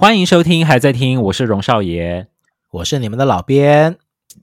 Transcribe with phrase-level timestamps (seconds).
[0.00, 2.26] 欢迎收听，还在听，我是荣少爷，
[2.70, 3.98] 我是你们的老编。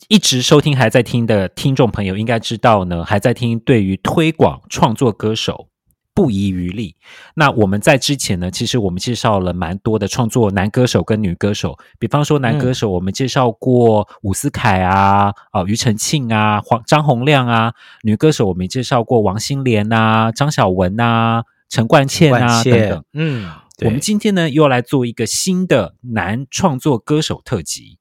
[0.07, 5.67] 一直收听还在听的听众朋友应该知道呢，还在听对于推广创作歌手
[6.13, 6.95] 不遗余力。
[7.33, 17.71] 那我们在之前呢，其实我们介绍了蛮多的创作男歌手跟女歌手，比方说男歌手，我们介绍过伍思凯啊，哦、庾澄庆啊，黄张洪亮啊；
[18.03, 23.03] 女歌手我们介绍过王心莲啊，张小文啊，陈冠茜啊等等。
[23.13, 23.49] 嗯。
[23.85, 27.99] 我们今天呢，又要来做一个新的男创作歌手特辑，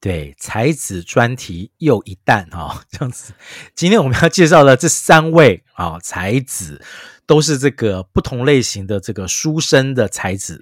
[0.00, 3.32] 对，才子专题又一弹哈、哦， 这样子。
[3.76, 6.82] 今天我们要介绍的这三位啊、哦，才子
[7.26, 10.60] 都是这个不同类型的这个书生的才子，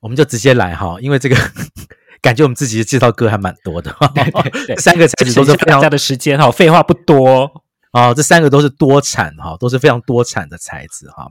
[0.00, 1.36] 我们就直接来哈、哦，因为这个
[2.22, 11.30] 感觉我们自己的介绍歌还蛮多的， 对对对，三个才子都是非常大的时间哈，废话不多哦，这三个都是多产哈，都是非常多产的才子哈。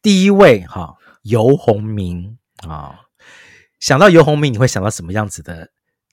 [0.00, 0.96] 第一位哈。
[1.22, 3.00] 游鸿明啊，
[3.78, 5.68] 想到游鸿明，你会想到什么样子的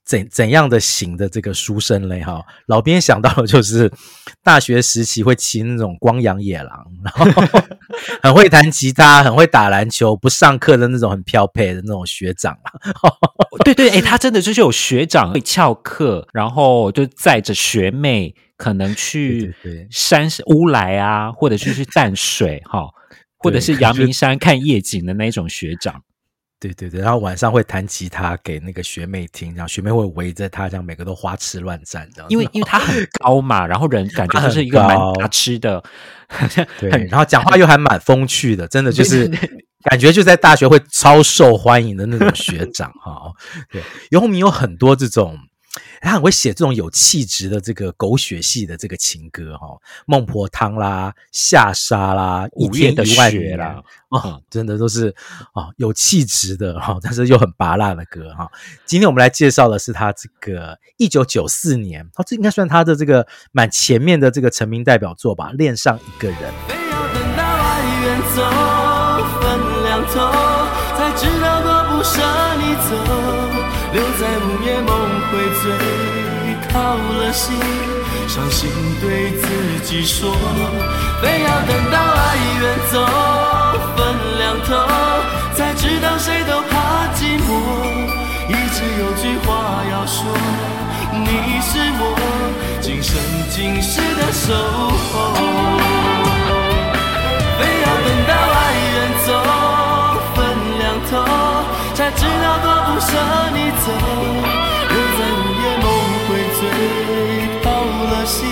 [0.06, 2.22] 怎怎样的型的这个书生嘞？
[2.22, 3.92] 哈，老编想到的就是
[4.42, 7.26] 大学时期会骑那种光阳野狼，然后
[8.24, 12.58] 很会弹吉他，很会打篮球，不上课的那种很飘配的那种学长。
[13.66, 19.54] 对对，哎，他真的就是有学长会翘课，然后就载着学妹可能去
[19.92, 22.88] 山乌来啊，或者是去淡水哈。
[23.38, 26.02] 或者是阳明山看夜景的那种学长，
[26.60, 32.30] 对对对，然后晚上会弹吉他给那个学妹听，然后学妹会围着他，这样每个都花痴乱站，这样。
[32.30, 35.84] 因为因为他很 高嘛，然后人感觉就是一个蛮大吃的，
[36.80, 39.28] 对，然后讲话又还蛮风趣的，真的就是
[39.90, 43.32] 感觉就在大学会超受欢迎的那种学长哈。
[43.72, 45.38] 对，游鸿明有很多这种。
[46.02, 49.68] 他很会写这种有气质的这个狗血系的这个情歌哈，
[50.06, 55.14] 孟婆汤啦、下沙啦、一天的万年啦，啊，真的都是
[55.54, 58.50] 啊有气质的哈，但是又很拔辣的歌哈。
[58.86, 66.38] 今天我们来介绍的是他这个一九九四年，哦，这应该算他的这个蛮前面的这个成名代表作吧，《恋上一个人》。
[66.68, 68.42] 非要等到爱远走，
[69.42, 69.44] 分
[69.84, 70.14] 两头，
[70.98, 72.22] 才知道多不舍
[72.58, 73.47] 你走，
[73.98, 75.18] 留在午夜梦。
[75.30, 75.64] 回醉，
[76.70, 77.60] 掏了心，
[78.30, 78.70] 伤心
[79.02, 79.44] 对自
[79.84, 80.32] 己说，
[81.22, 82.96] 非要等到爱远走，
[83.98, 84.00] 分
[84.38, 84.70] 两头，
[85.54, 87.50] 才知道谁都怕寂寞。
[88.48, 90.24] 一直有句话要说，
[91.12, 92.02] 你是我
[92.80, 93.20] 今生
[93.50, 94.54] 今世的守
[95.12, 96.47] 候。
[102.12, 103.12] 知道多不舍
[103.54, 103.92] 你走。
[104.90, 105.86] 人在午夜梦
[106.28, 106.60] 回醉
[107.62, 108.48] 到了心，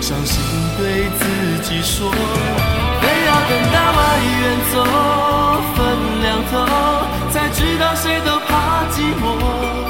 [0.00, 0.42] 伤心
[0.76, 1.20] 对自
[1.62, 4.02] 己说非要等到爱
[4.40, 4.42] 远
[4.72, 4.74] 走，
[5.74, 5.78] 分
[6.22, 6.52] 两头，
[7.30, 9.22] 才知道谁都怕寂寞。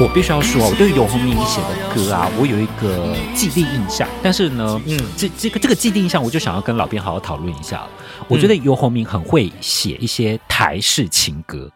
[0.01, 4.09] 我必须要说，我对游鸿明写的歌啊，我有一个既定印象。
[4.23, 7.83] 但是呢，嗯，这这个这个既定印象，我就想要跟老编好好讨论一下。
[8.27, 11.71] 我觉得游鸿明很会写一些台式情歌，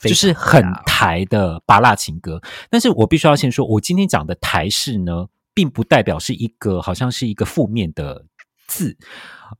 [0.00, 2.40] 就是很台的芭辣情歌。
[2.70, 8.24] 但是我必须要先说，我今天讲的台式呢，并不代表是一个好像是一个负面的
[8.66, 8.96] 字。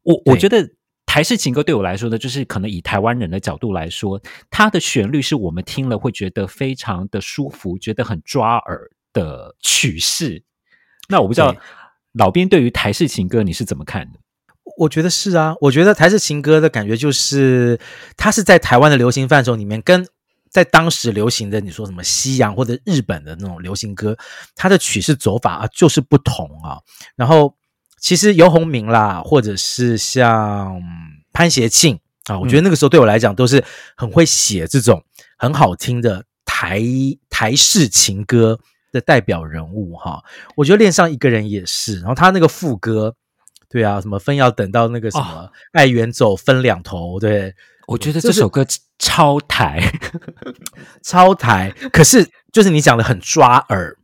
[0.03, 0.69] 我我觉得
[1.07, 4.21] 台式情歌对我来说呢，就是可能以台湾人的角度来说，
[4.51, 10.43] 它的旋律是我们听了会觉得非常的舒服，觉得很抓耳的曲式。
[11.09, 11.55] 那我不知道
[12.13, 14.19] 老边对于台式情歌你是怎么看的？
[14.79, 17.79] 我觉得是啊，我觉得台式情歌的感觉就是
[18.17, 20.07] 它是在台湾的流行范畴里面，跟
[20.57, 24.17] 在当时流行的你说什么西洋或者日本的那种流行歌，
[24.55, 26.81] 它的曲式走法啊就是不同啊，
[27.17, 27.55] 然后。
[27.99, 30.81] 其实游鸿明啦，或者是像
[31.33, 33.65] 潘协庆啊，我觉得那个时候对我来讲都是
[33.97, 35.03] 很会写这种
[35.39, 36.81] 很好听的台
[37.31, 38.61] 台式情歌
[38.93, 40.23] 的代表人物哈。
[40.57, 43.17] 我觉得恋上一个人也是，然后他那个副歌，
[43.69, 47.55] 对啊，什么分要等到那个什么爱远走分两头，对，
[47.87, 48.67] 我觉得这首歌
[48.99, 49.81] 超台，
[51.03, 53.97] 超台，可是就是你讲的很抓耳。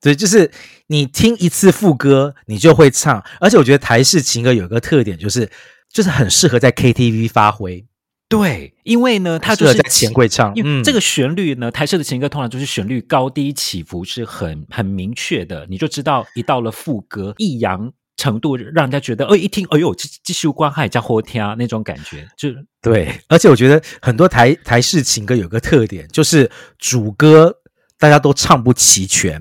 [0.00, 0.50] 对，就是
[0.86, 3.22] 你听一次副歌，你就会唱。
[3.38, 5.50] 而且我觉得台式情歌有一个特点，就是
[5.92, 7.86] 就是很适合在 KTV 发挥。
[8.28, 22.50] 对，因为呢，它就是在钱柜唱，因为这个旋律呢，台式的情歌通常就是旋律高低起伏是很很明确的，你就知道一到了副歌，抑扬程度让人家觉得，哎，一听，哎呦，这这首歌还叫好听那种感觉，就
[22.82, 23.10] 对。
[23.28, 27.56] 而且我觉得很多台台式情歌有个特点，就是主歌
[27.98, 29.40] 大家都唱不齐全，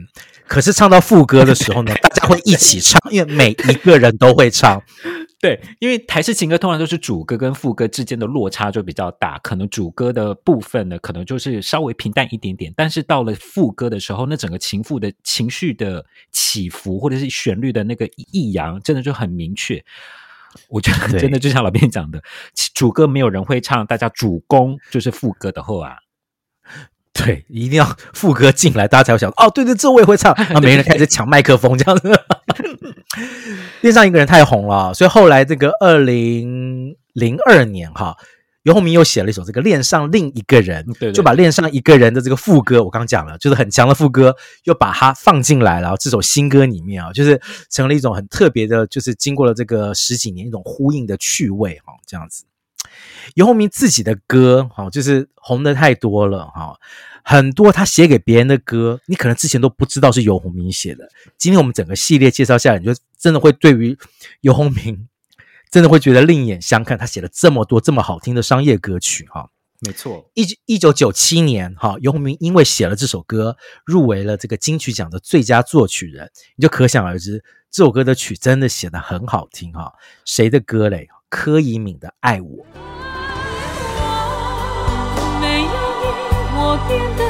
[0.49, 4.81] 可是唱到副歌的时候呢， 大家会一起唱，因为每一个人都会唱。
[5.39, 19.81] 对，因为台式情歌通常都是主歌跟副歌之间的落差就比较大，可能主歌的部分呢，可能就是稍微平淡一点点，但是到了副歌的时候，那整个情妇的情绪的起伏，或者是旋律的那个抑扬，真的就很明确。
[20.67, 22.21] 我觉得真的就像老编讲的，
[22.73, 25.99] 主歌没有人会唱，大家主攻就是副歌的后啊。
[27.25, 30.33] 对，一定要副歌进来，大家才会想哦，对对，这我也会唱。
[30.37, 32.11] 然后每人开始抢麦克风，这样子。
[33.81, 38.15] 恋上一个人太红了，所以后来这个二零零二年哈，
[38.63, 44.35] 游鸿明又写了一首这个恋上另一个人，对对，就把恋上一个人的这个副歌，我刚刚讲了，就是很强的副歌，
[44.65, 45.97] 又把它放进来了。
[45.97, 52.45] 这首新歌里面啊，就是成了一种很特别的，就是经过了这个十几年一种呼应的趣味哈，这样子。
[53.35, 56.79] 游鸿明自己的歌哈，就是红的太多了哈。
[57.23, 61.07] 很多他写给别人的歌，你可能之前都不知道是游鸿明写的。
[61.37, 63.95] 今天我们整个系列介绍下来，你就真的会对于
[64.41, 65.07] 游鸿明
[65.69, 66.97] 真的会觉得另眼相看。
[66.97, 69.51] 他写了这么多这么好听的商业歌曲，哈，
[69.81, 70.27] 没错。
[70.33, 73.55] 一一九九七年，哈，游鸿明因为写了这首歌，
[73.85, 79.93] 入围了这个金曲奖的最佳作曲人，你就可想而知，这首歌的曲真的写得很好听，哈。
[80.25, 81.07] 谁的歌嘞？
[81.29, 82.65] 柯以敏的《爱我》。
[86.87, 87.28] 变得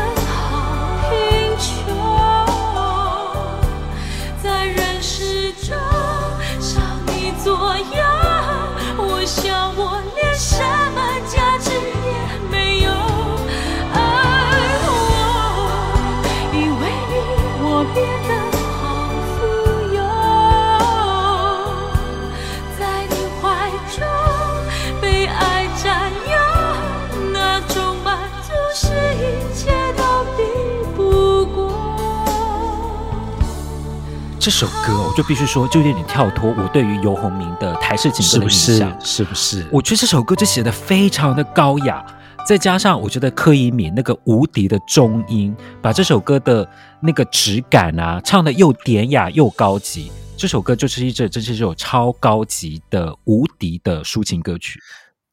[34.40, 39.68] 这首歌我就必须说，就有点跳脱我对于游鸿明的台式情歌的印象，是不是？
[39.70, 42.06] 我觉得这首歌就写的非常的高雅，
[42.48, 46.66] 再加上我觉得柯以敏那个无敌的中音，把这首歌的
[47.02, 50.10] 那个质感啊，唱的又典雅又高级。
[50.38, 54.80] 这首歌就是一这，这是一首超高级的无敌的抒情歌曲。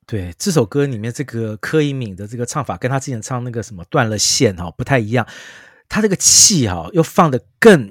[0.05, 5.25] 对，这首歌里面这个柯以敏的这个唱法，跟他之前唱那个什么断了线哈不太一样，
[5.89, 7.89] 他这个气哈又放的更。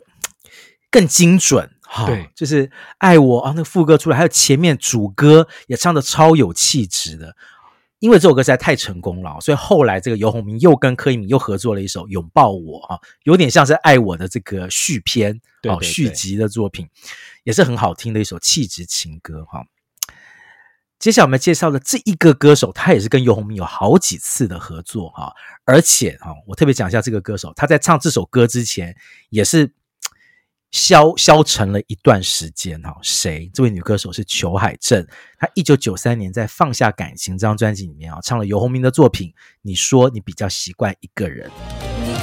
[0.95, 7.35] 更精准，哈，对，就是爱我啊，那个副歌出来，还有前面主歌也唱的超有气质的。
[7.99, 16.87] 因为这首歌实在太成功了，所以后来这个游鸿明又跟柯以敏又合作了一首《拥抱我》啊，有点像是爱我的这个续篇，对，续集的作品，
[17.43, 19.65] 也是很好听的一首气质情歌哈。
[20.97, 25.33] 接下来我们介绍的这一个歌手，他也是跟游鸿明有好几次的合作哈，
[25.65, 28.95] 而且哈，我特别讲一下这个歌手，他在唱这首歌之前
[29.29, 29.73] 也是。
[30.71, 33.49] 消消沉了一段时间哈，谁？
[33.53, 35.05] 这位女歌手是裘海正，
[35.39, 39.33] 她一九九三年在《放下感情》这张专辑里面啊，唱了游鸿明的作品。
[39.61, 41.49] 你说你比较习惯一个人。
[42.03, 42.13] 你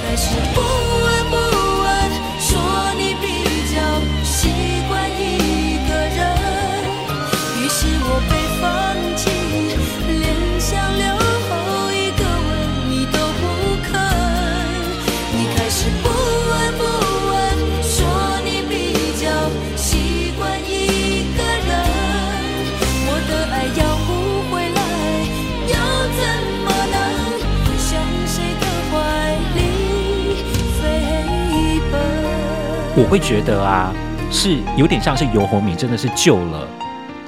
[33.02, 33.92] 我会觉得啊，
[34.30, 36.68] 是有点像是游鸿明真的是救了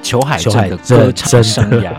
[0.04, 1.92] 裘海正的歌唱生涯。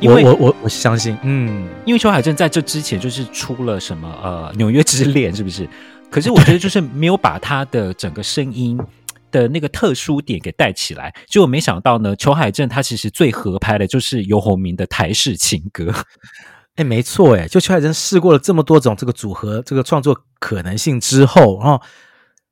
[0.00, 5.68] 因为我我我相信，嗯，因为裘海正在这之前就是出了什么呃纽约之恋，是不是？
[6.10, 8.80] 可是我觉得就是没有把他的整个声音
[9.30, 11.14] 的那个特殊点给带起来。
[11.26, 15.92] 结果没想到呢，裘海正他其实最合拍的就是游鸿明的台式情歌。
[16.76, 21.78] 哎，没错，哎，就裘海正试过了这么多种这个组合这个创作可能性之后，然后。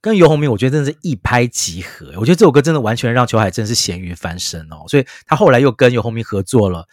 [0.07, 2.07] 跟游鸿明，我觉得真的是一拍即合。
[2.17, 6.87] 我觉得这首歌真的完全让裘海正是咸鱼翻身哦，所以他后来又跟游鸿明合作了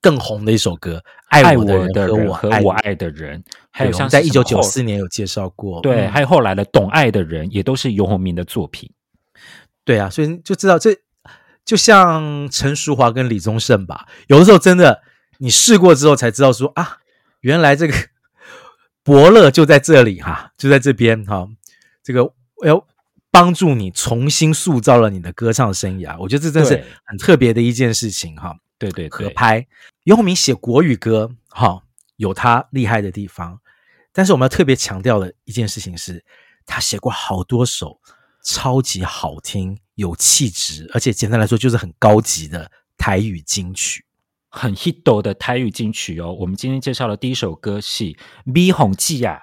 [0.00, 0.96] 更红的一首歌
[1.28, 3.38] 《爱我的人和我爱，和我爱的人》，
[3.70, 8.90] 还有像在一九九四年有介绍过，对，还有后来的《懂爱的人》也都是游鸿明的作品。
[9.84, 10.96] 对啊，所以就知道这
[11.64, 15.02] 就像陈淑华跟李宗盛吧，有的时候真的。
[15.38, 16.98] 你试过之后才知道说啊，
[17.40, 17.94] 原来这个
[19.02, 21.48] 伯乐就在这里哈、啊，就在这边哈、啊，
[22.02, 22.32] 这个
[22.64, 22.86] 要
[23.30, 26.18] 帮助你重新塑造了你的歌唱生涯。
[26.18, 28.56] 我觉得这真是很特别的一件事情哈。
[28.78, 29.66] 对对，合拍。
[30.04, 31.82] 游鸿明写国语歌哈，
[32.16, 33.60] 有他厉害的地方，
[34.12, 36.24] 但是我们要特别强调的一件事情是，
[36.66, 38.00] 他写过好多首
[38.42, 42.68] 超级好听、有气质，而且简单来说就是很高级的
[42.98, 44.04] 台语金曲。
[44.48, 48.04] 很 hit 的台语金曲哦，我们今天介绍的第一首歌是
[48.44, 49.40] 《美凤姐》啊，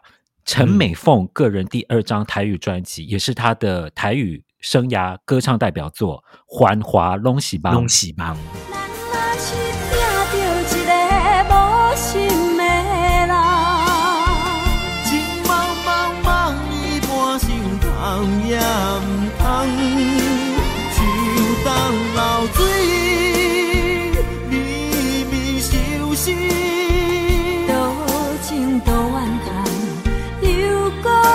[0.52, 6.24] 陈美凤个人第二张台语专辑，嗯、也是她的台语生涯歌唱代表作
[6.60, 7.16] 《繁华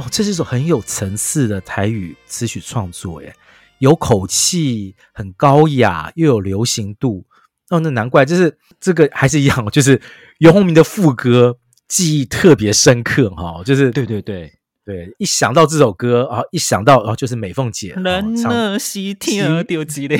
[0.00, 3.34] 哦，这是一首很有层次的台语词曲创作，耶，
[3.80, 7.26] 有口气，很高雅，又有流行度。
[7.68, 10.00] 哦，那难怪，就是这个还是一样，就是
[10.38, 14.50] 游鸿明的副歌记忆特别深刻哈，就是对对对
[14.86, 20.16] 对，一想到这首歌啊，一想到哦，就是美凤姐，那是听丢机的。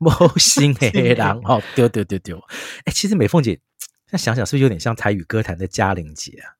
[0.00, 2.36] 猫心黑狼哦，丢丢丢丢！
[2.84, 3.60] 哎，其实美凤姐，
[4.10, 6.57] 那想想是不是有点像台语歌坛的嘉玲姐啊？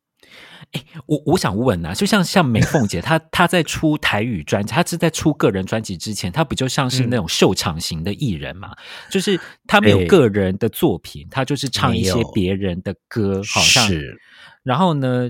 [0.72, 8.70] 哎，我我想问啊，就像像美凤姐，她她在出台语专辑，她是在出个人专辑之前，她不就像是那种秀场型的艺人嘛？
[8.72, 8.76] 嗯、
[9.10, 14.18] 就是她没有个人的作品，她就是唱一些别人的歌，好像是。
[14.62, 15.28] 然后呢，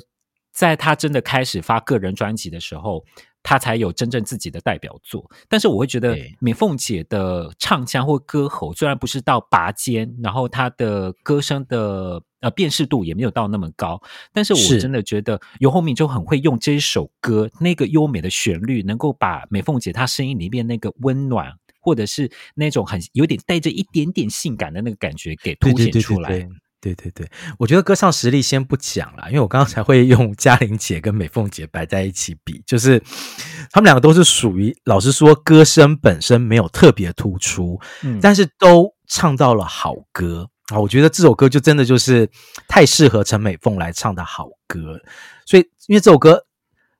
[0.52, 3.04] 在她真的开始发个人专辑的时候。
[3.48, 13.98] 他才有真正自己的代表作，但是我会觉得美凤姐的唱腔或歌喉虽然不是到拔尖，然后她的歌声的呃辨识度也没有到那么高，
[14.34, 21.50] 但是我真的觉得尤鸿明就很会用这一首歌那个优美的旋律，能够把美凤姐她声音里面那个温暖，
[21.80, 26.28] 或者是那种很有点带着一点点性感的那个感觉给凸显出来。
[26.28, 33.02] 对对对对对对我觉得歌唱实力先不讲了，因为我刚刚才会用嘉玲姐跟美凤姐摆在一起比，就是
[33.72, 40.78] 他们两个都是属于，老实说，歌声本身没有特别突出，嗯，但是都唱到了好歌啊。
[40.78, 42.30] 我觉得这首歌就真的就是
[42.68, 45.00] 太适合陈美凤来唱的好歌，
[45.44, 46.44] 所以因为这首歌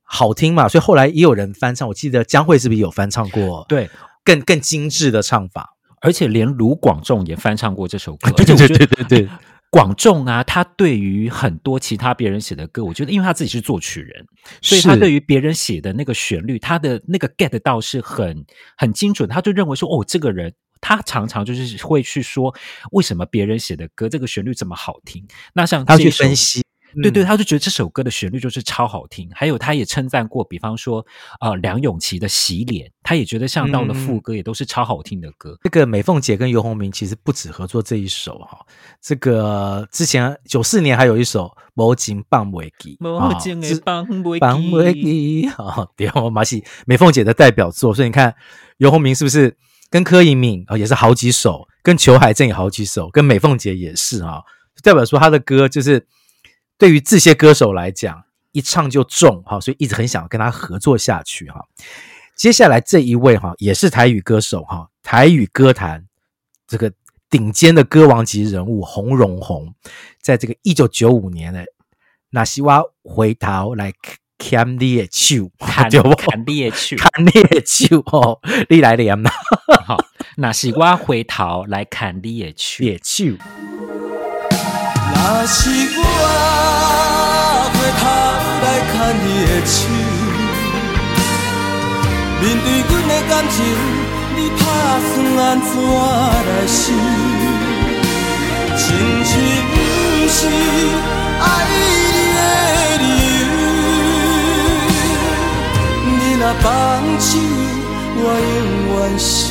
[0.02, 1.87] 好听嘛，所以后来也有人翻唱。
[1.87, 3.64] 我记得江蕙是不是有翻唱过？
[3.68, 3.88] 对，
[4.25, 5.68] 更更精致的唱法，
[6.00, 8.32] 而且连卢广仲也翻唱过这首歌。
[8.32, 9.28] 对对对对对对。
[9.70, 14.26] 广仲啊，他对于很多其他别人写的歌，我觉得因为他自己是作曲人，
[14.62, 18.44] 所以他对于别人写的那个旋律，他的那个 get 到是很
[18.76, 19.28] 很精准。
[19.28, 22.54] 他就认为说，哦，这个人他常常就是会去说，
[22.92, 25.26] 为什么别人写的歌这个旋律这么好听？
[25.52, 26.62] 那像他去分析。
[27.02, 31.05] 对对，他就觉得这首歌的旋律就是超好听，还有他也称赞过，比方说
[31.40, 35.59] 呃梁咏琪的《洗脸》，他也觉得像到了副歌也都是超好听的歌。
[35.62, 38.59] 这个美凤姐跟游鸿明其实不止合作这一首哈，
[39.00, 48.35] 这个之前九四年还有一首《无情放袂记》，无情的放袂放袂记，好，对，马戏美凤姐的代表作，所以你看
[48.78, 49.57] 游鸿明是不是
[49.90, 54.43] 跟柯以敏啊也是好几首，跟裘海正也好几首，跟美凤姐也是哦，
[54.83, 56.07] 代表说他的歌就是。
[56.78, 61.61] 对于这些歌手来讲，一唱就中哈，所以一直很想跟他合作下去哈。
[62.37, 66.06] 接下来这一位哈，也是台语歌手哈，台语歌坛
[66.68, 66.92] 这个
[67.28, 69.75] 顶尖的歌王级人物洪荣宏，
[70.23, 71.64] 在这个一九九五年呢，
[72.30, 73.92] 那西瓜回头来
[74.38, 75.90] 看你的手， 看
[76.47, 78.38] 你的手， 砍你的手哦，
[78.70, 79.30] 你来念呐，
[79.85, 79.99] 好，
[80.37, 82.85] 那是我回头来看你的手。
[85.20, 85.58] 若是
[85.98, 86.02] 我
[87.75, 88.02] 回头
[88.62, 89.76] 来看你的手，
[92.40, 93.56] 面对阮的感情，
[94.37, 94.60] 你打
[95.02, 95.70] 算安怎
[96.46, 96.78] 来想？
[98.76, 98.84] 亲
[99.25, 99.30] 像
[99.70, 99.75] 不
[100.28, 100.38] 是
[101.40, 101.75] 爱你
[102.37, 102.38] 的
[103.02, 103.04] 理
[103.40, 103.44] 由，
[106.06, 106.66] 你若放
[107.18, 107.28] 手，
[108.20, 108.22] 我
[108.54, 108.56] 永
[108.94, 109.48] 远是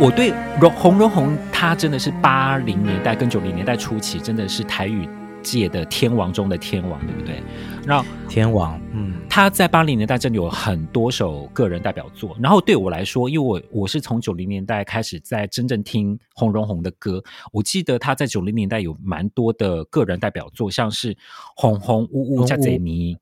[0.00, 5.08] 我对荣洪荣宏，他真的是八零年代跟九零年代初期，真的是台语
[5.40, 7.40] 界的天王中的天王，对不对？
[7.86, 12.36] 然后天王，嗯，他在八零年代真的有很多首个人代表作。
[12.42, 17.22] 然后对我来说，因为我我是从九零年代开始在真正听洪荣宏的歌，
[17.52, 21.14] 我记得他在九零年代有蛮多的个人代表作，像是
[21.54, 23.14] 《红红呜呜加贼迷》，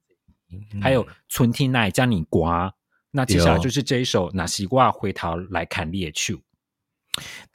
[0.83, 2.69] 还有《春天来将你刮》。
[3.11, 6.33] 那接下来就是这一首《那西瓜回头来看猎树》。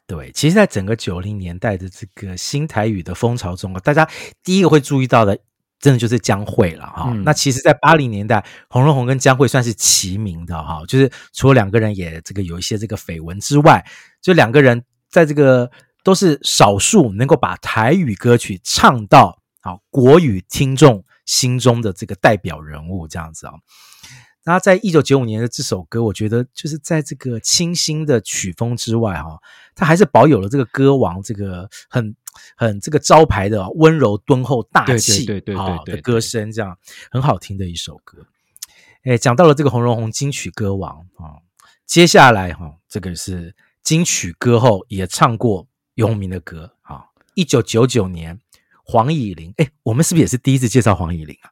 [0.06, 4.08] 对，其实，在整个九零年代的这个新台语的风潮中啊，大家
[4.42, 5.38] 第一个会注意到的，
[5.80, 7.10] 真的就是江蕙了哈。
[7.10, 13.86] 嗯、那其实，在八零年代，洪荣宏跟江蕙算是齐名的哈，就是除了两个人也这个有一些这个绯闻之外，
[14.22, 15.70] 就两个人在这个
[16.04, 23.54] 都是少数能够把台语歌曲唱到啊国语听众心中的这个代表人物这样子啊。
[24.48, 29.38] 那在一九九五年的这首歌，我觉得就是在这个清新的曲风之外，哈，
[29.75, 32.16] 它还是保有了这个歌王这个很
[32.56, 36.77] 很这个招牌的温柔敦厚大气对对对对的歌声，这样
[37.12, 38.25] 很好听的一首歌。
[39.04, 41.44] 哎，讲到了这个红荣红金曲歌王啊，
[41.86, 47.04] 接下来哈，这个是金曲歌后也唱过游鸿明的歌啊。
[47.34, 48.39] 一九九九年，
[48.86, 51.51] 黄乙玲，哎，我们是不是也是第一次介绍黄乙玲啊？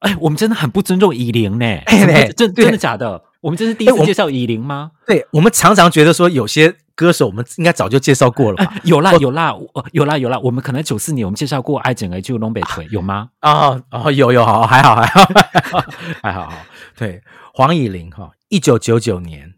[0.00, 1.64] 哎，我们真的很不尊重以玲呢！
[1.86, 3.22] 哎，真真的假的？
[3.40, 4.90] 我们这是第一次介绍以玲吗？
[5.06, 8.74] 对，我们常常觉得说有些歌手我们应该早就介绍过了吧？
[8.84, 9.54] 有啦有啦，
[9.92, 13.28] 有啦有啦，我们可能九四年我们介绍过爱整个就东北腿有吗？
[13.40, 15.24] 啊哦有有好还好还好
[16.22, 16.56] 还好好
[16.98, 17.22] 对
[17.54, 19.54] 黄以玲哈，一九九九年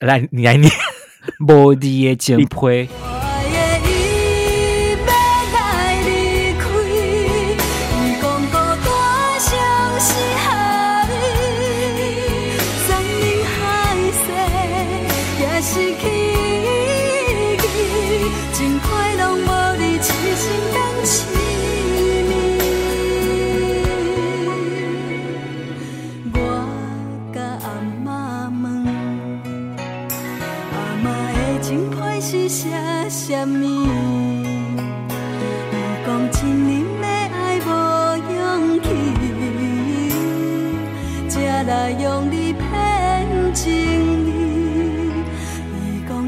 [0.00, 0.70] 来你来念，
[1.48, 2.88] 无敌的金杯。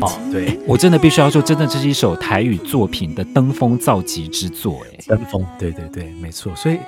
[0.01, 6.79] 哦，对，我真的必须要说，真的这是一首台语作品的登峰造极之作，哎，登峰，对对对，没错，所以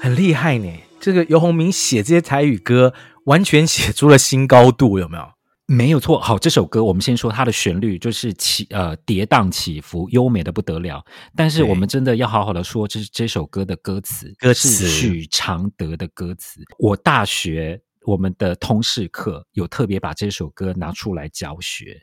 [0.00, 0.72] 很厉害呢。
[0.98, 5.24] 这个游鸿明写这些台语歌，完全写出了新高度，有没有？
[5.66, 6.18] 没有错。
[6.18, 11.04] 好，这首歌我们先说它的旋律，就是起呃跌宕起伏，优美的不得了。
[11.36, 16.62] 但是我们真的要好好的说，这是这首歌的歌词，歌词是许常德的歌词。
[16.78, 22.00] 我大学我们的通识课有特别把这首歌拿出来教学。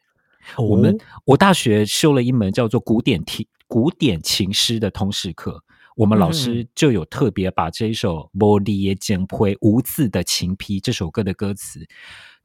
[0.57, 5.63] 我们我大学修了一门叫做古典题古典情诗的通识课，
[5.95, 11.85] 我们老师就有特别把这一首《无字的情批》无字的情批这首歌的歌词，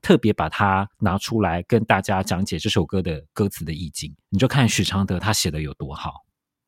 [0.00, 4.14] 特别把它拿出来跟大家讲解这首歌的歌词的意境。
[4.30, 6.24] 你就看许常德他写的有多好。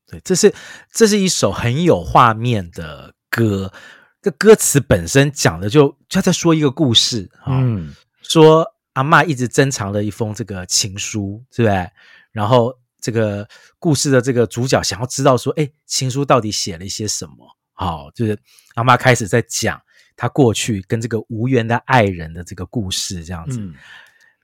[0.07, 0.55] 对，这是
[0.93, 3.73] 这是一首很有画面的歌，
[4.21, 8.75] 这歌词本身讲的就就在说一个故事啊，嗯，说。
[8.95, 11.89] 阿嬷一直珍藏了一封这个情书，是不对？
[12.31, 17.57] 然后这个故事的这个主角想要知道说，哎，情书到底写了一些什么？
[17.73, 18.39] 好，就是
[18.75, 19.81] 阿嬷开始在讲
[20.15, 23.59] 她过去跟这个无缘的爱人的这个故事，这样子。
[23.61, 23.75] 嗯，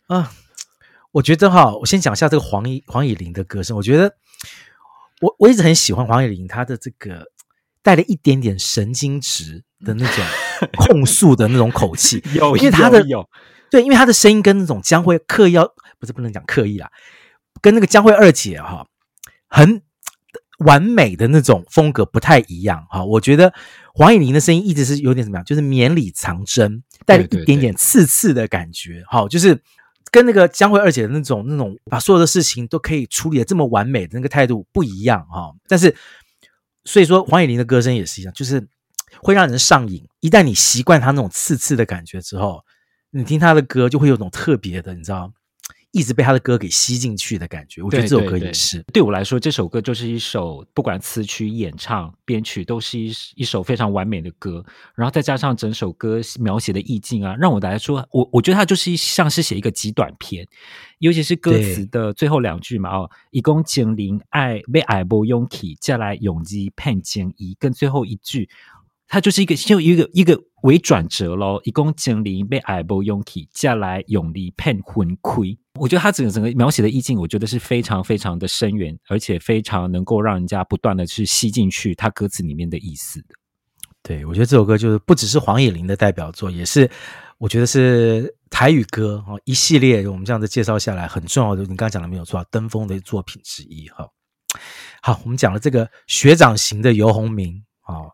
[0.06, 0.32] 啊，
[1.12, 3.76] 我觉得哈，我先讲一下这个黄以黄以玲的歌声。
[3.76, 4.16] 我觉得
[5.20, 7.30] 我我一直很喜欢黄以玲，她的这个
[7.82, 10.24] 带了一点点神经质的那种
[10.76, 13.28] 控诉的那种口气， 有，因为她的有。
[13.70, 15.66] 对，因为他的声音跟那种江蕙刻意要，
[15.98, 16.90] 不是不能讲刻意啦，
[17.60, 18.86] 跟那个江蕙二姐哈，
[19.48, 19.82] 很
[20.60, 23.04] 完美的那种风格不太一样哈。
[23.04, 23.52] 我觉得
[23.92, 29.60] 黄以玲的声音一直是有点怎么样，就是绵里藏针，带了一点点刺刺的感觉，哈，就是
[30.10, 35.52] 跟那个江蕙二姐的那种那种把所有的事情都可以处理的这么完美的那个态度不一样哈。
[35.68, 35.94] 但是
[36.84, 38.66] 所以说黄以玲的歌声也是一样，就是
[39.20, 40.06] 会让人上瘾。
[40.20, 42.64] 一旦你习惯他那种刺刺的感觉之后。
[43.10, 45.32] 你听他的歌，就会有种特别的，你知道，
[45.92, 47.82] 一直被他的歌给吸进去的感觉。
[47.82, 48.82] 我觉得这首歌也是。
[48.92, 54.62] 对，我来说，这首歌就是一首不管词曲、演唱、编曲，都是一一首非常完美的歌。
[54.94, 60.46] 然后再加上整首歌描写的意境啊，让我来说，我我觉得它就是像是写一个极短篇，
[60.98, 68.50] 尤其是歌词的最后两句嘛，哦，一共精灵爱被爱不勇气，再来勇气盼见一，跟最后一句。
[69.10, 75.58] 它就是一个就一个一个为转折喽，一共经历被爱不勇气，再来用力骗魂亏。
[75.74, 83.28] 我觉得他整个整个描写的意境，我觉得是非常非常的深远，而且非常能够让人家不断的去吸进去他歌词里面的意思的。
[84.02, 86.90] 对，我觉得这首歌就是不只是黄野玲的代表作，也是
[87.36, 94.08] 我觉得是台语歌哈一系列我们这样子介绍下来很重要的，你刚刚讲的没有错，登峰的作品之一哈。
[95.02, 98.10] 好，我们讲了这个学长型的游鸿明啊，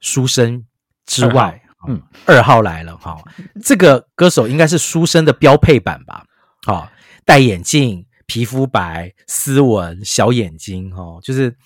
[0.00, 0.64] 书生
[1.08, 3.16] 之外，嗯，二号来了哈，
[3.64, 6.24] 这个歌手应该是书生的标配版吧？
[6.64, 6.88] 好，
[7.24, 11.56] 戴眼镜，皮肤白，斯文，小眼睛哈，就是。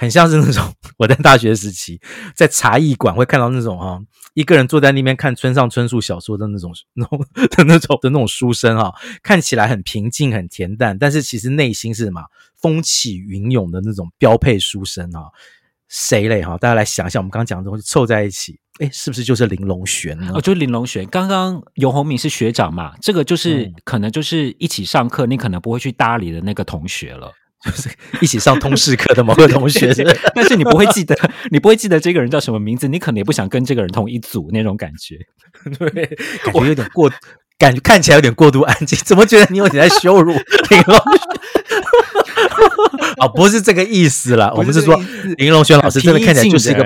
[0.00, 2.00] 很像是那种 我在大学时期
[2.32, 4.00] 在茶艺馆会看到那种哈，
[4.34, 12.22] 一个人坐在那边看村上春树小说的那种那种 的那种的那种书生哈，看起来很平静很恬淡，但是其实内心是什么
[12.60, 15.32] 风起云涌的那种标配书生哈。
[15.88, 16.56] 谁嘞哈？
[16.58, 20.30] 大家来想一下，我们刚刚讲的东西凑在一起，诶，是不是就是林隆璇呢？
[20.34, 21.06] 哦，就是林隆璇。
[21.06, 27.32] 刚刚尤鸿明是学长嘛，这个就是、嗯、可能就是一起上课，你可能不会去搭理的那个同学了。
[27.64, 27.90] 就是
[28.22, 29.92] 一起上通识课的某个同学，
[30.32, 31.16] 但是你不会记得，
[31.50, 35.16] 你不会记得这个人叫什么名字，你可能也不想跟这个人同一组那种感觉，
[35.76, 36.06] 对，
[36.44, 37.10] 感觉有点过，
[37.58, 42.17] 感觉看起来有点过度安静，怎么觉得你有点在羞辱林隆璇？
[43.20, 45.00] 哦，不是这个意思啦，我们是说
[45.36, 46.84] 林隆璇老师真的看起来就是一个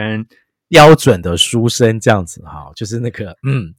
[0.68, 3.74] 标准的书生这样子哈，就是那个嗯。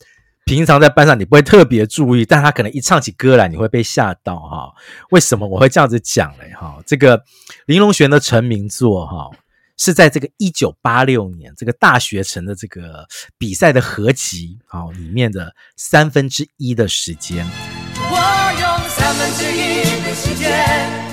[0.46, 4.74] 平常在班上你不会特别注意，但他可能一唱起歌来，你会被吓到哈。
[5.12, 6.52] 为什么我会这样子讲嘞？
[6.54, 7.24] 哈，这个
[7.66, 9.30] 林隆璇的成名作哈，
[9.78, 17.48] 是在这个一九八六年这个大学城的这个比赛的合集啊里面的三分之一的时间。
[17.96, 18.18] 我
[18.60, 21.13] 用三分之一的时间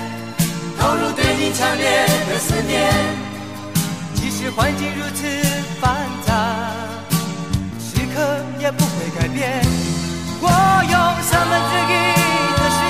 [0.81, 2.91] 投入对你强烈的思念，
[4.15, 5.27] 即使环境如此
[5.79, 6.33] 繁杂。
[7.79, 9.61] 时刻也不会改变。
[10.41, 10.49] 我
[10.89, 11.93] 用三分之一
[12.57, 12.81] 的时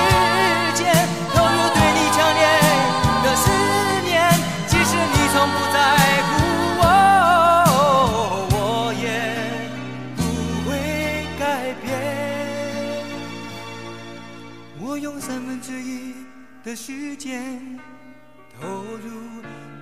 [0.82, 0.82] 间
[1.36, 2.42] 投入对你强烈
[3.26, 3.44] 的思
[4.06, 4.10] 念，
[4.68, 5.78] 即使你从不在
[6.28, 6.32] 乎
[6.80, 6.84] 我，
[8.56, 8.56] 我
[9.04, 9.06] 也
[10.16, 10.20] 不
[10.64, 10.72] 会
[11.38, 11.44] 改
[11.84, 11.86] 变。
[14.80, 16.16] 我用三分之一
[16.64, 17.60] 的时间
[18.60, 19.10] 投入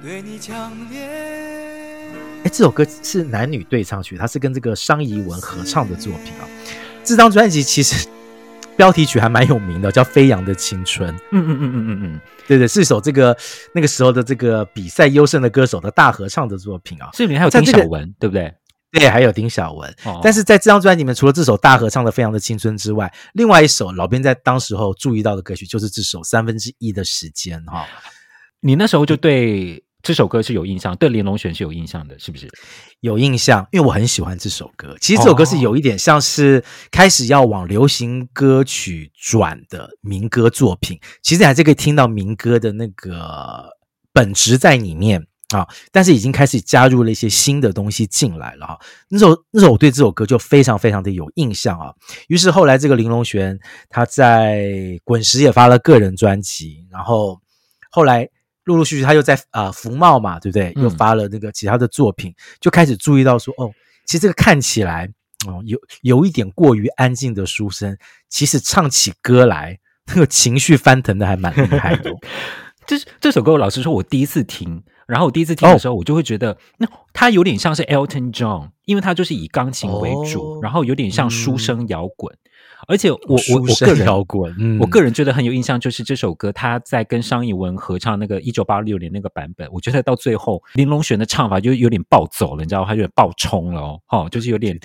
[0.01, 1.01] 对你强烈。
[2.43, 6.47] 哎，这首歌是男女对唱曲，它是跟这个商怡文合唱的作品啊。
[7.03, 8.07] 这张专辑其实
[8.77, 11.13] 标题曲还蛮有名的，叫《飞扬的青春》。
[11.31, 13.35] 嗯嗯嗯嗯嗯嗯，对对，是一首这个
[13.73, 17.09] 那个时候的这个比赛优胜的歌手的大合唱的作品啊。
[17.11, 18.53] 这里面还有丁小文，这个、对不对？
[18.91, 19.89] 对，还有丁晓文。
[20.05, 27.85] 哦、但是在这张专辑里面，除了这首大合唱的《非常的青春》之外，另外一首老编在当时候注意到的歌曲就是这首《三分之一的时间》哈。
[28.61, 29.83] 你那时候就对。
[30.01, 32.47] 这首歌是有印象，对林隆璇是有印象的，是不是？
[33.01, 34.95] 有印象，因为我很喜欢这首歌。
[35.01, 40.97] 其实这首歌是有一点像是开始要往流行歌曲转的民歌作品。
[41.21, 43.65] 其实还是可以听到民歌的那个
[44.13, 48.79] 本质在里面啊，但是已经开始加入了一些新的东西进来了哈。
[49.09, 51.93] 那时候，那时候我对这首歌就非常非常的有印象啊。
[52.27, 53.59] 于是后来这个玲珑璇
[53.89, 57.39] 他在滚石也发了个人专辑，然后
[57.91, 58.29] 后来。
[58.65, 60.71] 陆陆续续，他又在啊、呃、福茂嘛，对不对？
[60.75, 63.71] 又发了那个其他的作品，嗯、就开始注意到说，哦，
[64.05, 65.09] 其实这个看起来
[65.47, 67.97] 哦有有一点过于安静的书生，
[68.29, 72.11] 其实唱起歌来，那个情绪翻腾的还蛮厉害的。
[72.97, 82.33] 这这首歌，老实说，我第一次听，然后我第一次听的时候，我就会觉得，那、哦、它有点像是 Elton John，因为它就是以钢琴为主，哦、然后有点像书生摇滚。
[82.33, 82.37] 嗯
[82.87, 92.87] 而且我我我个人摇滚，嗯、我个人觉得很有印象，就是这首歌他在跟商以文合唱那个一九八六年那个版本，我觉得到最后林隆璇的唱法就有点暴走了，你知道吗？
[92.87, 94.79] 他有点暴冲了哦，哦，就是有点，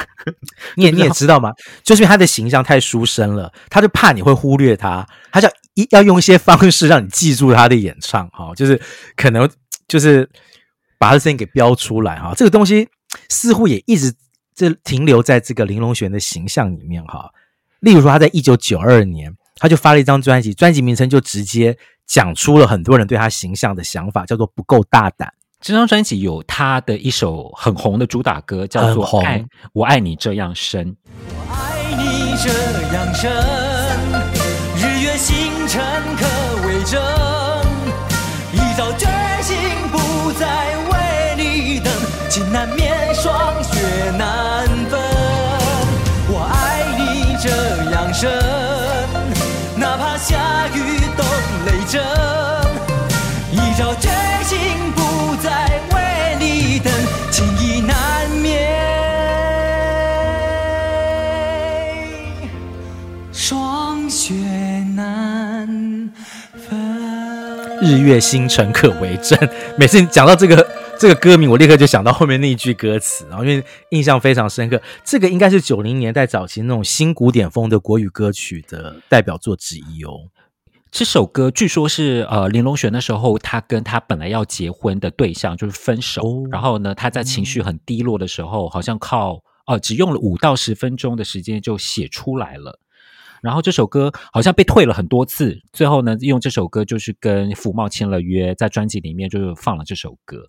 [0.76, 1.52] 你也 你也知道吗？
[1.82, 8.80] 就是因为他的形象太书生了，他就怕你会忽略他，他就一要用一些方式让你记住他的演唱，哈、哦，就是
[9.16, 9.48] 可能
[9.86, 10.28] 就是
[10.98, 12.88] 把他的声音给标出来，哈、哦，这个东西
[13.28, 14.14] 似乎也一直。
[14.54, 17.30] 这停留在这个林隆璇的形象里面哈，
[17.80, 21.74] 例如说他在一九九二年，他就发了一张专辑，专辑名称就直接
[22.06, 25.32] 讲出了很多人对他形象的想法，叫做不够大胆。
[25.58, 30.86] 这张专辑有他的一首很红的主打歌，叫做《爱红我爱你这样深》。
[31.30, 32.50] 我爱你这
[32.94, 33.81] 样深，
[36.82, 36.84] 一
[38.76, 39.06] 朝决
[39.40, 39.56] 心
[39.92, 41.92] 不再为你等，
[42.28, 43.78] 情难免，霜雪
[44.18, 45.00] 难分。
[46.28, 47.48] 我爱你这
[47.92, 48.28] 样深，
[49.76, 51.24] 哪怕下雨冻
[51.66, 52.02] 雷阵。
[53.52, 54.10] 一朝决
[54.42, 54.58] 心
[54.96, 56.92] 不再为你等，
[57.30, 58.50] 情意难免，
[63.32, 64.34] 霜雪
[64.96, 66.10] 难。
[67.82, 69.36] 日月星辰可为证。
[69.76, 70.64] 每次你讲到这个
[70.96, 74.80] 这个歌名，我立刻就想到后面那一句歌词，然后因为印象非常深刻。
[75.04, 80.12] 这个应该是九零年代早期那种新古典风的国语歌曲的代表作之一哦。
[80.92, 92.78] 这首歌据说是呃林隆璇那时候他跟他本来要结婚的对象就是分手，哦、然后呢他在情绪很低落的时候，嗯、好像靠哦、呃、只用了五到十分钟的时间就写出来了。
[93.42, 100.46] 然后这首歌好像被退了很多次，最后呢，用这首歌就是跟福茂签了约，在专辑里面就是放了这首歌。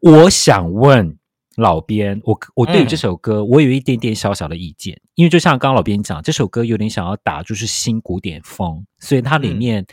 [0.00, 1.16] 我想问
[1.56, 9.86] 老编，我我对于这首歌，我有一点点小小的意见，嗯、因为就像刚刚老编讲，这首歌有点想要打就是新古典风，所以它里面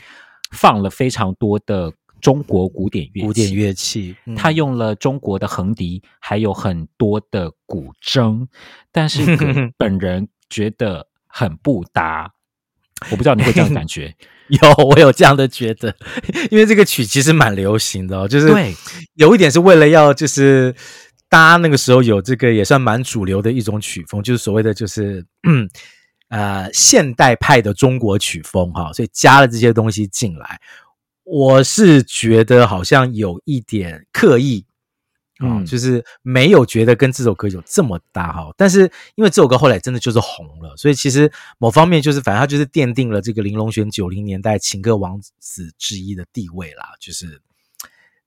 [0.50, 8.48] 放了非常多的中国古典乐器，古典乐器，它用了中国的横笛，还有很多的古筝，
[8.90, 9.36] 但是
[9.78, 11.09] 本人觉得。
[11.32, 12.30] 很不搭，
[13.10, 14.14] 我不知道你会这样感觉。
[14.50, 15.94] 有，我有这样的觉得，
[16.50, 18.74] 因为这个曲其实蛮流行的哦，就是对，
[19.14, 20.74] 有一点是为了要就是
[21.28, 25.70] 搭那个时候有这个也算蛮主流的一种曲风，就是所谓的就是嗯
[26.30, 30.60] 呃现代派的中国曲风哈，所以加了这些东西进来，
[31.22, 34.66] 我是觉得好像有一点刻意。
[35.40, 38.82] 嗯，就是没有觉得跟这首歌有这么搭哈，但是
[39.14, 47.40] 因为这首歌后来真的就是红了，所以其实某方面就是反正它就是奠定了这个林隆璇九零年代情歌王子之一的地位啦，就是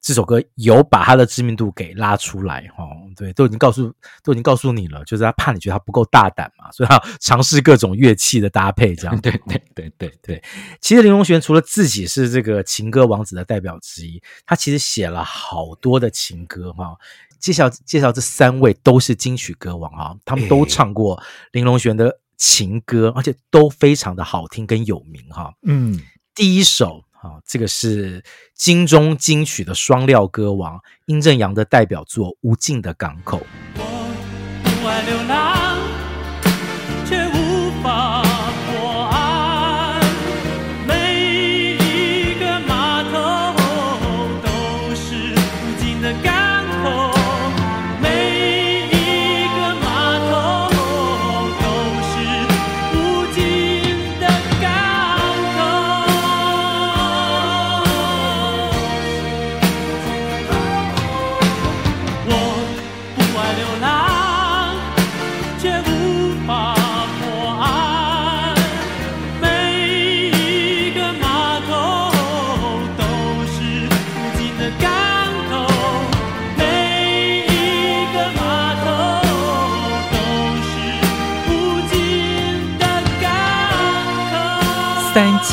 [0.04, 2.86] 这首歌有把他的知名度给拉出来哈，
[3.16, 10.44] 对，都已经告诉都已经告诉你了，就是他怕你觉得他不够大胆嘛，所以他尝试各种乐器的搭配这样， 对对对对对。
[10.82, 16.94] 其实林隆璇除了自己是这个情歌王子的代表之一，他其实写了好多的情歌哈。
[17.40, 21.22] 介绍介绍这三位都是金曲歌王啊，他们都唱过
[21.54, 25.54] 林隆璇的情歌，而且都非常的好听跟有名哈。
[25.64, 25.98] 嗯，
[26.36, 28.22] 第一首啊，这个是
[28.54, 33.40] 金钟金曲的双料歌王殷正阳的代表作《无尽的港口》。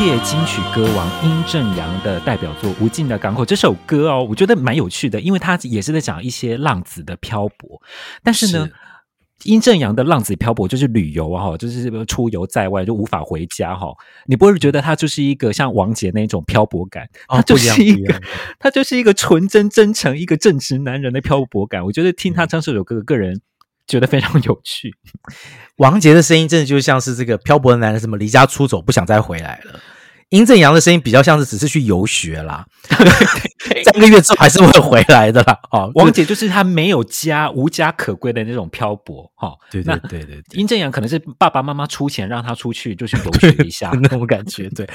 [0.00, 7.82] 届金曲歌王殷正阳的代表作《无尽的港口》这首歌哦，我觉得蛮有趣的，因为他也是在讲一些浪子的漂泊。
[8.22, 8.66] 但是呢，
[9.42, 13.88] 殷正阳的浪子漂泊就是旅游哈，就是出游在外就无法回家哈。
[14.24, 17.06] 你不会觉得他就是一个像王杰那种漂泊感？
[17.28, 18.18] 他就是一个，
[18.58, 21.84] 他就是一个纯真真诚、一个正直男人的漂泊感。
[21.84, 23.42] 我觉得听他唱这首歌，个人
[23.90, 24.94] 觉得非常有趣。
[25.76, 29.80] 王杰的声音真的就像是这个漂泊的男人，什么离家出走，不想再回来了。
[30.28, 32.64] 殷正阳的声音比较像是只是去游学啦，
[33.84, 35.58] 三个月之后还是会回来的啦。
[35.72, 39.28] 哦，王杰就是他没有家、无家可归的那种漂泊。
[39.34, 44.68] 哈，对对对对，殷正阳可能是爸爸妈妈出钱让他出去，就去游学一下 那种感觉。
[44.70, 44.86] 对，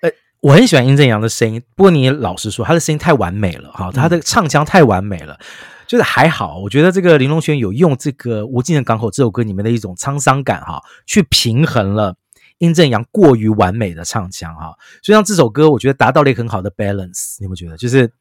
[0.00, 5.38] 呃，我很喜欢殷正阳的声音，不过你老实说，他的声音太完美了哈，他的唱腔太完美了，
[5.86, 6.58] 就是还好。
[6.58, 12.16] 我觉得这个林隆璇有用这个《无尽的港口》这首歌里面的一种沧桑感哈，去平衡了。
[12.58, 17.34] 殷正阳过于完美的唱腔哈，所以让这首歌我觉得达到了一个很好的 balance。
[17.40, 17.76] 你有没有觉得？
[17.76, 18.12] 就是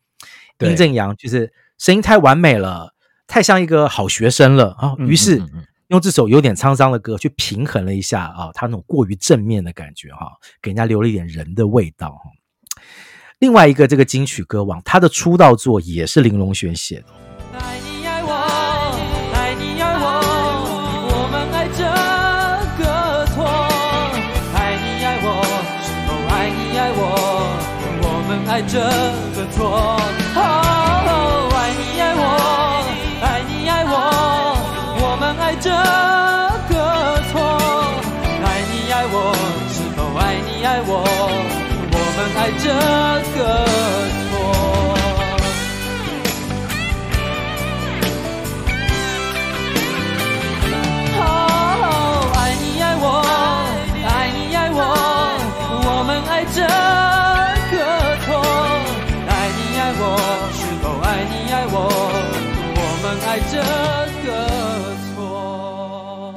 [0.60, 2.94] 殷正阳就是声音太完美了，
[3.28, 4.96] 太像一个好学生了啊。
[4.98, 5.40] 于是
[5.88, 10.32] 用这首有点沧桑的歌去平衡了一下啊，他那种过于正面的感觉哈，
[10.64, 12.32] 给人家留了一点人的味道哈。
[13.38, 17.06] 另外一个这个金曲歌王，他的出道作也是林隆璇写的。
[28.48, 29.60] 爱这个错，
[30.36, 30.40] 哦，
[31.56, 32.22] 爱你爱我，
[33.22, 33.94] 爱你爱我，
[35.02, 35.70] 我们爱这
[36.70, 36.76] 个
[37.32, 37.34] 错，
[38.46, 39.16] 爱你爱我，
[39.74, 40.92] 是否爱你爱我，
[41.92, 42.66] 我们爱这
[43.36, 43.40] 个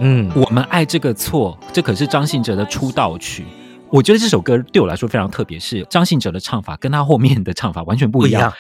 [0.08, 3.44] 嗯，我们爱这个错，这可是张信哲的出道曲。
[3.90, 8.52] 我觉得这首歌对我来说非常特别，是张信哲的唱法跟他后面的唱法完全不一样。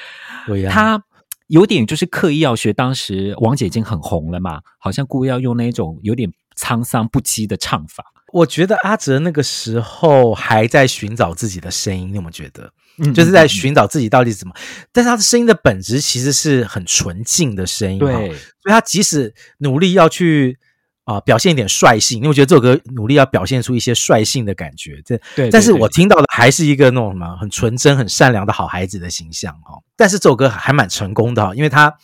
[0.44, 1.00] 不一样，他
[1.46, 8.04] 有点就是刻意要学当时王姐已经很红了嘛，好像故意要用那种有点沧桑不羁的唱法。
[8.32, 12.72] 我觉得阿哲那个时候还在寻找自己的声音，你有没有觉得？
[12.98, 14.54] 嗯，就是在寻找自己到底怎么？
[14.90, 20.58] 但是他的声音的本质其实是很纯净的声音，对，所以他即使努力要去。
[21.06, 25.48] 啊、呃，表现一点率性，因为我觉得这首歌努力要表现出一些率性的感觉，这对。
[25.50, 29.80] 但是我听到的还是一个那种什么很纯真、很善良的好孩子的形象哈。
[29.94, 31.96] 但是这首歌还蛮成功的哈，因为他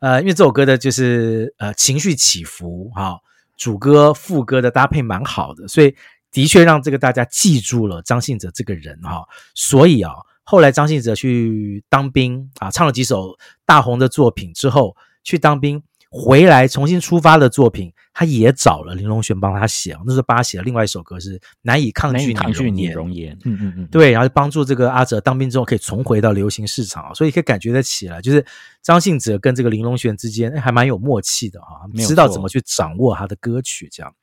[0.00, 3.18] 呃，因为这首歌的就是呃情绪起伏哈，
[3.56, 5.94] 主歌副歌的搭配蛮好的，所以
[6.30, 9.26] 的确让这个大家记住了张信哲这个人哈。
[9.54, 10.12] 所以啊，
[10.44, 14.94] 后来张信哲去当兵啊，唱了几首大红的作品之后
[15.24, 15.82] 去当兵。
[16.12, 19.96] 回来重新出发的作品，他也找了林隆璇帮他写。
[20.04, 22.34] 那时候帮他写了另外一首歌是《难以抗拒
[22.70, 23.34] 你容颜》。
[23.44, 28.44] 嗯嗯嗯，对，然后帮助这个阿哲当兵之后可以重回到流行市场，所以可以感觉得起来，就是
[28.82, 33.88] 张信哲跟这个林隆璇之间还蛮有默契的啊，知道怎么去掌握他的歌曲。
[33.90, 34.14] 这样，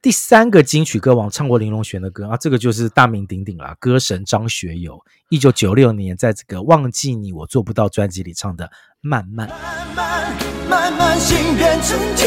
[0.00, 8.64] 第三个金曲歌王唱过林隆璇的歌啊，这个就是大名鼎鼎了，歌神张学友，一九九六年在这个《忘记你我做不到》专辑里唱的
[9.00, 9.48] 《慢慢》。
[10.68, 12.26] 慢慢心变成铁，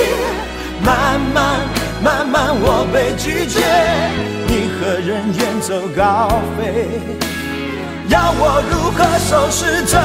[0.83, 1.59] 慢慢
[2.01, 3.59] 慢慢我被拒绝，
[4.47, 6.63] 你和人远走高飞，
[8.07, 9.97] 要我如何收拾这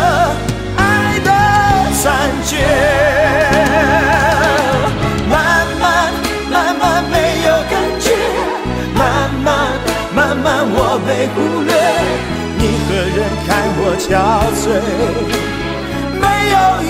[0.77, 1.31] 爱的
[2.03, 2.03] 残
[2.45, 2.53] 缺？
[5.31, 5.33] 慢
[5.81, 5.83] 慢
[6.51, 7.15] 慢慢没
[7.47, 8.07] 有感觉，
[8.95, 9.03] 慢
[9.45, 9.47] 慢
[10.15, 11.73] 慢慢我被忽略，
[12.59, 14.03] 你和人看我憔
[14.61, 14.65] 悴，
[16.21, 16.89] 没有一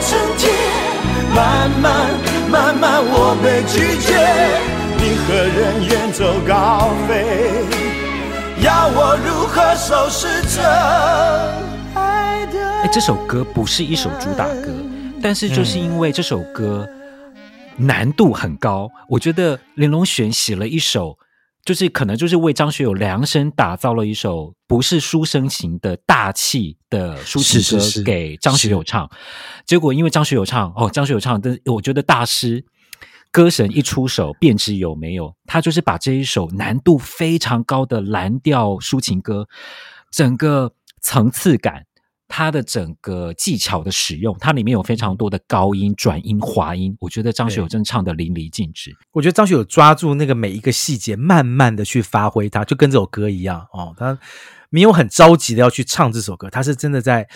[0.00, 0.50] 成铁，
[1.34, 2.08] 慢慢
[2.50, 4.08] 慢慢我被拒绝，
[4.96, 7.64] 你和人远走高飞，
[8.62, 10.62] 要我如何收拾这
[11.98, 12.58] 爱的？
[12.82, 14.68] 哎，这首歌不是一首主打歌，
[15.22, 16.88] 但是就是因为这首歌
[17.76, 21.18] 难度很高，嗯、我觉得林隆璇写了一首。
[21.64, 29.08] 就是可能就是为张学友量身打造了一首不是书生型的大气的抒情歌给张学友唱，
[29.66, 32.64] 结果因为张学友唱哦，张学友唱的，我觉得大师
[33.30, 39.46] 歌神一出手便知有没有，他就是把这一首难度非常高的蓝调抒情歌，
[40.10, 41.84] 整个层次感。
[42.32, 48.96] 它的整个技巧的使用，它里面有非常多的高音、转音、滑音，我觉得张学友真的唱的淋漓尽致。
[49.10, 53.92] 我觉得张学友抓住那个每一个细节，慢慢的去发挥它，就跟这首歌一样哦。
[53.98, 54.16] 他
[54.70, 57.28] 没有很着急的要去唱这首歌，他是真的在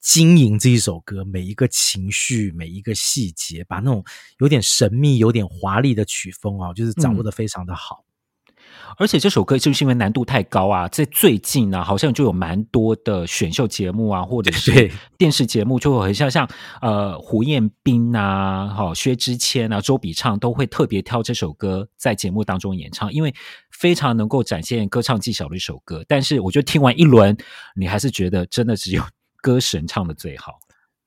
[0.00, 4.02] 经营这一首歌，每一个情绪、每一个细节，把那种
[4.38, 8.02] 有点神秘、有点华丽的曲风啊，就是掌握的非常的好。
[8.02, 8.07] 嗯
[8.96, 16.48] 而且这首歌就是因为难度太高啊，在最近呢、啊，好像就有蛮多的选秀节目啊，或者是电视节目，就会很像像
[16.80, 23.34] 呃胡彦斌啊、好薛之谦啊、周笔畅都会特别挑这首歌在节目当中演唱，因为
[23.70, 26.04] 非常能够展现歌唱技巧的一首歌。
[26.08, 27.36] 但是我觉得听完一轮，
[27.76, 29.02] 你还是觉得真的只有
[29.40, 30.58] 歌神唱的最好。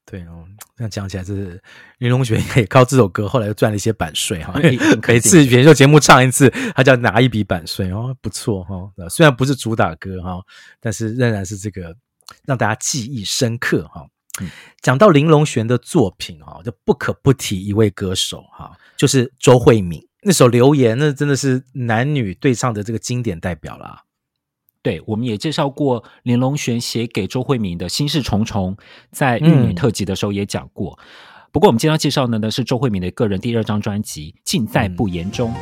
[0.06, 1.62] 对哦，这样讲起来，是
[2.00, 4.54] 林隆璇也靠这首歌，后来又赚了一些版税哈。
[5.08, 8.92] 每次选秀节目唱一次，他就要拿一笔版税哦，不错哈。
[9.10, 10.42] 虽然不是主打歌哈，
[10.80, 11.96] 但是仍然是这个
[12.46, 14.06] 让大家记忆深刻哈。
[14.82, 24.02] 讲到林隆璇的作品哈，就不可不提一位歌手哈，就是周慧敏那首《留言》，那真的是男女对唱的这个经典代表了。
[24.84, 28.76] 对，我们也介绍过林隆璇写给周慧敏的心事重重，
[29.12, 30.98] 在玉女特辑的时候也讲过。
[31.00, 31.06] 嗯、
[31.52, 35.54] 不过，我们今天要介绍的呢是周慧敏的个人第二张专辑《尽在不言中》。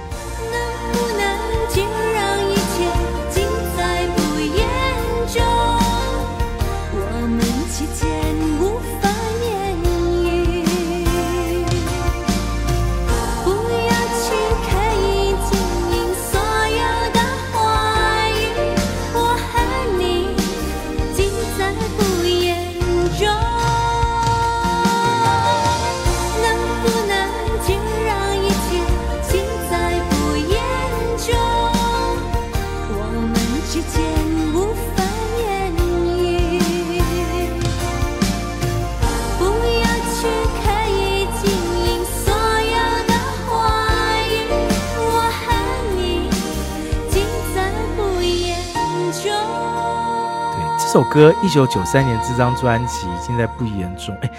[50.92, 54.12] 这首歌一九九三年这张专辑已经在不言中。
[54.24, 54.32] 哎，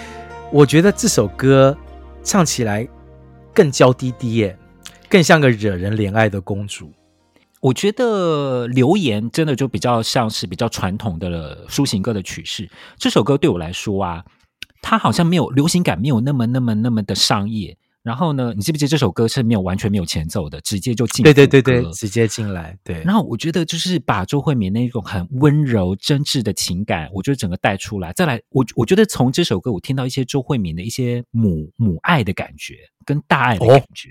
[0.50, 1.78] 我觉得这首歌
[2.24, 2.88] 唱起来
[3.54, 4.58] 更娇滴滴耶，
[5.08, 6.92] 更像个惹人怜爱的公主。
[7.60, 12.68] 我觉得留言真的就比较像是比较传统的抒情歌的曲式。
[12.98, 14.24] 这首歌对我来说啊，
[14.82, 17.76] 它好像没有流行感，没有那么那么那么的商业。
[18.02, 21.22] 然后呢，你记不记得这首歌是没有完全没有前奏的，直接就进？
[21.22, 22.76] 对对对对，直接进来。
[22.82, 23.02] 对。
[23.02, 28.12] 然后我觉得就是把周慧敏那种很温柔真挚的情感，我觉得整个带出来。
[28.14, 34.10] 再来，我我觉得从这首歌我听到一些周慧敏的一些母母爱的感觉，跟大爱的感觉。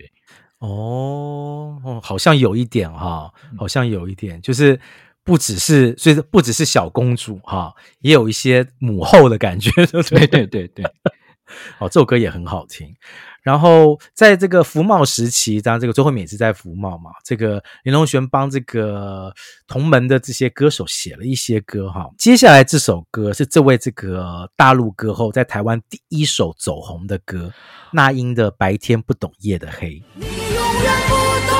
[0.59, 4.79] 哦哦哦，好像有一点哈、哦，好像有一点，就是
[5.23, 10.85] 不只是，所以不只是小公主哈、哦，也有一些母后的感觉，对对对对对。
[11.79, 12.93] 哦，这首歌也很好听。
[13.41, 17.11] 然后在这个福茂时期，当然这个周慧敏也是在福茂嘛。
[17.23, 19.33] 这个林隆璇帮这个
[19.67, 22.09] 同门的这些歌手写了一些歌哈。
[22.17, 27.51] 接下来这首歌是这位这个大陆歌后在台湾第一首走红的歌，
[27.91, 29.89] 那英的《白天不懂夜的黑》。
[30.15, 31.15] 你永远不
[31.47, 31.57] 懂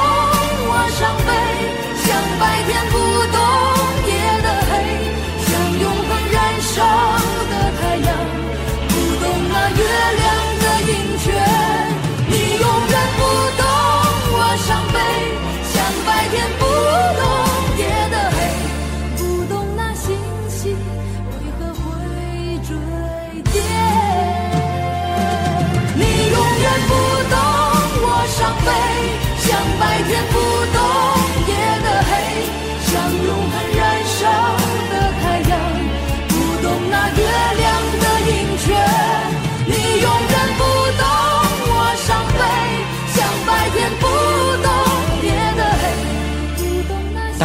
[0.68, 1.32] 我伤悲，
[2.04, 2.08] 像
[2.40, 2.99] 白天不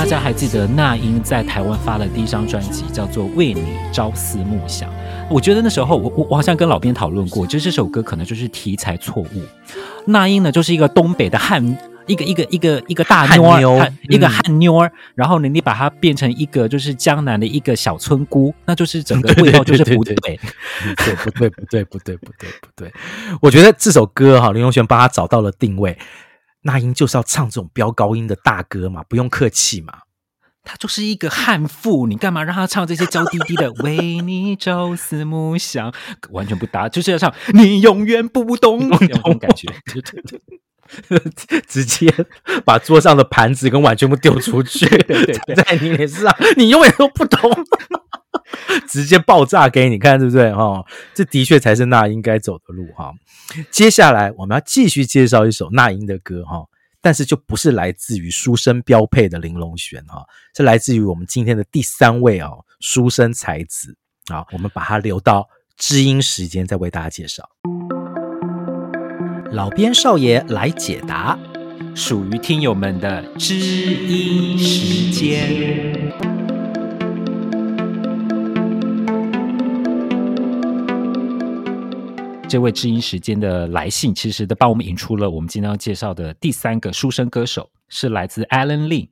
[0.04, 4.90] 大家还记得那英在台湾发的第一张专辑叫做《为你朝思暮想》。
[5.30, 9.42] 我觉得那时候我我我好像跟老编讨论过，就是这首歌可能就是题材错误。
[10.04, 11.64] 那英呢，就是一个东北的汉，
[12.04, 14.92] 一个一个一个一个大妞儿，一个汉妞儿。
[15.14, 22.92] 然后呢，你把它变成一个就是江南的一个小村姑，那就是整个 味道就是不对， 对，不对，不对，不对，不对，不对。
[23.40, 25.96] 我觉得这首歌哈，林隆璇帮他找到了定位。
[26.66, 30.00] 那英就是要唱这种飙高音的大歌嘛，不用客气嘛。
[30.66, 35.92] 他就是一个悍妇，你干嘛让他唱这些娇滴滴的“为你朝思暮想”，
[36.32, 39.68] 完全不搭，就是要唱“你永远不懂” 那种感觉，
[41.68, 42.12] 直接
[42.64, 47.50] 把桌上的盘子跟碗全部丢出去， 对对对，在你脸上，你永远都不懂，
[48.88, 50.52] 直接爆炸给你看，对不对？
[50.52, 53.12] 哈，这的确才是那英该走的路哈。
[53.70, 56.64] 接下来我们要继续介绍一首那英的歌哈，
[57.00, 60.24] 但是就不是来自于书生标配的玲珑璇哈，
[60.56, 63.96] 是来自于我们今天的第三位哦书生才子
[64.32, 67.48] 啊，我们把它留到知音时间再为大家介绍。
[69.54, 71.38] 老边少爷来解答，
[71.94, 76.12] 属于听友们的知音时间。
[82.48, 89.06] 这位知音时间的来信，其实都帮我们引出了我们今天要介绍的第三个书生歌手，是来自 Alan Lin。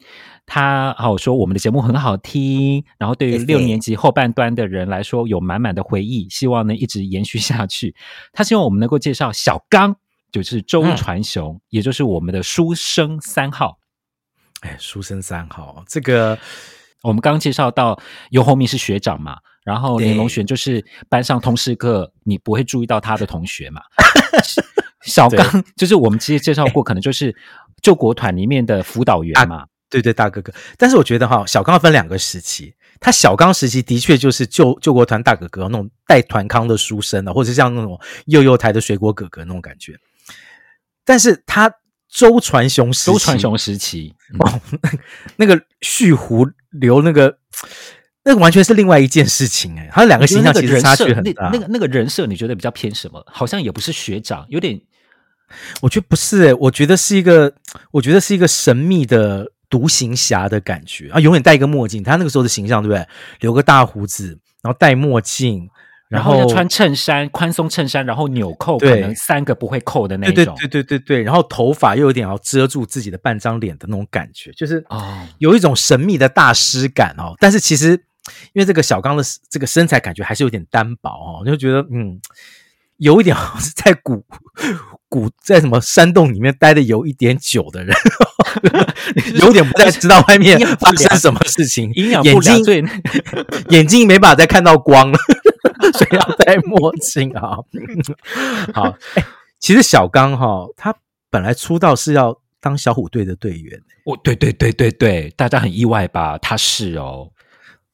[0.44, 7.94] 他好说我们的节目很好听，然后对于六年级后半段的人来说有满满的回忆，希望能一直延续下去。
[8.32, 9.96] 他希望我们能够介绍小刚，
[10.32, 13.78] 就是周传雄，嗯、也就是我们的书生三号。
[14.62, 16.36] 哎，书生三号，这个
[17.02, 19.36] 我们刚刚介绍到游鸿明是学长嘛。
[19.64, 23.80] 然后林龙璇就是班上通识课你不会注意到他的同学嘛？
[25.06, 27.32] 小刚就是我们之前介绍过，可能就是
[27.80, 29.66] 救国团里面的辅导员嘛。
[29.88, 30.52] 对对，大哥哥。
[30.76, 39.96] 但是我觉得哈，小刚分两个时期，他小刚时期的确就是救救国团大哥哥那种带团康的书生啊，或者像那种幼幼台的水果哥哥那种感觉。
[41.04, 41.72] 但是他
[42.08, 44.60] 周传雄时期，周传雄时期，哦，
[45.36, 47.38] 那个蓄胡留那个。
[48.24, 51.50] 那个完全是另外一件事情哎，他两个形象其实差距很大。
[51.52, 53.20] 那个那个人设，你觉得比较偏什么？
[53.26, 54.80] 好像也不是学长，有点。
[55.80, 57.52] 我觉得不是哎，我觉得是一个，
[57.90, 62.00] 我觉得是一个神秘的独行侠的感觉啊，永远戴一个墨镜。
[62.00, 63.04] 他那个时候的形象对不对？
[63.40, 65.68] 留个大胡子，然后戴墨镜，
[66.12, 70.34] 然后要穿衬衫，宽松衬衫，然后纽扣，可能三个不会扣的那种。
[70.34, 77.34] 对对对对对对，然后头发又有点要遮住自己的半张脸的那种感觉，就是啊，有一种神秘的大师感哦。
[77.40, 78.04] 但是其实。
[78.52, 82.20] 因为这个小刚的这个身材感觉还是有点单薄哦，就觉得嗯，
[82.98, 84.24] 有一点好像是在古
[85.08, 87.92] 古在什么山洞里面待的有一点久的人，
[89.42, 92.60] 有点不太知道外面发生什么事情，营养不良，
[93.70, 95.18] 眼睛没办法再看到光了，
[95.92, 97.56] 所以要戴墨镜啊。
[98.74, 99.24] 好，哎，
[99.58, 100.94] 其实小刚哈，他
[101.30, 103.80] 本来出道是要当小虎队的队员。
[104.04, 106.36] 哦，对对对对对，大家很意外吧？
[106.38, 107.30] 他是哦。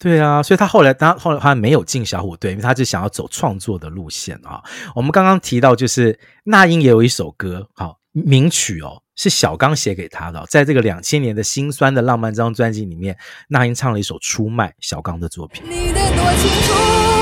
[0.00, 4.62] 对啊，所以他后来他后来他没有进小虎队，因为他就想要走创作的路线啊。
[4.94, 13.18] 我们刚刚提到，就是那英也有一首歌，好名曲哦，是小刚写给他的，在这个两千年的心酸的浪漫这张专辑里面，
[13.48, 15.64] 那英唱了一首《出卖》，小刚的作品。
[15.68, 17.17] 你的多情出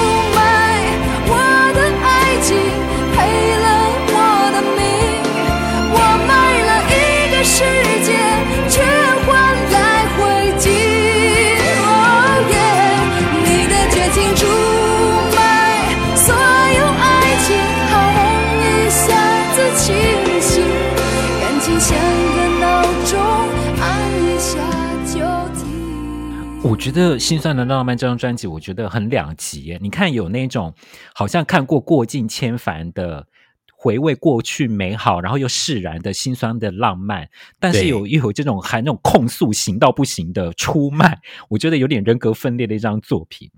[26.66, 29.78] 我觉得《心酸的浪漫》这张专辑，我觉得很两极。
[29.80, 30.74] 你看，有那种
[31.14, 33.28] 好像看过过尽千帆的
[33.72, 37.28] 回味过去美好，然后又释然的心酸的浪漫，
[37.60, 43.48] 但是有又有这种含那种控诉行到不行的出卖，我觉得有点人格分裂的一张作品。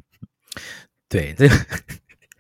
[1.09, 1.55] 对，这个。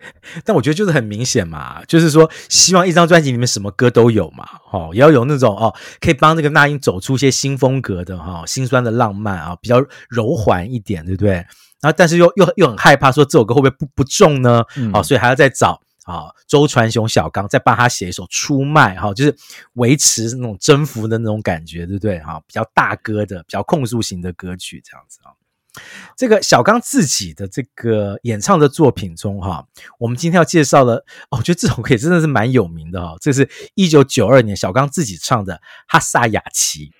[0.44, 11.32] 但我觉得就是很明显嘛，就是说希望一张专辑里面什么歌都有嘛，哦，也要有那种哦，可以帮这个那英走出一些新风格的哈、哦，心酸的浪漫啊，比较柔缓一点，对不对？
[11.80, 14.64] 然后但是又又又很害怕说这首歌会不会不不中呢？
[14.76, 19.36] 嗯、哦，所以还要再找啊、哦、周传雄小刚再帮他写一首出卖哈、哦，就是
[19.74, 22.18] 维持那种征服的那种感觉，对不对？
[22.20, 25.30] 哈、哦，比较大歌的，比较控诉型的歌曲这样子啊。
[26.16, 29.64] 这个小刚自己的这个演唱的作品中，哈，
[29.98, 30.96] 我们今天要介绍的，
[31.30, 33.16] 哦，我觉得这首歌也真的是蛮有名的哈。
[33.20, 35.54] 这是一九九二年小刚自己唱的
[35.86, 36.92] 《哈萨雅琪》。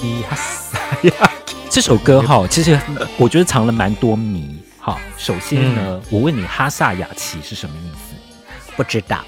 [1.68, 2.78] 这首歌哈，其实
[3.16, 4.56] 我觉得藏了蛮多谜。
[4.78, 8.14] 好，首先呢，嗯、我问你，哈萨雅琪是什么意思？
[8.76, 9.22] 不知道，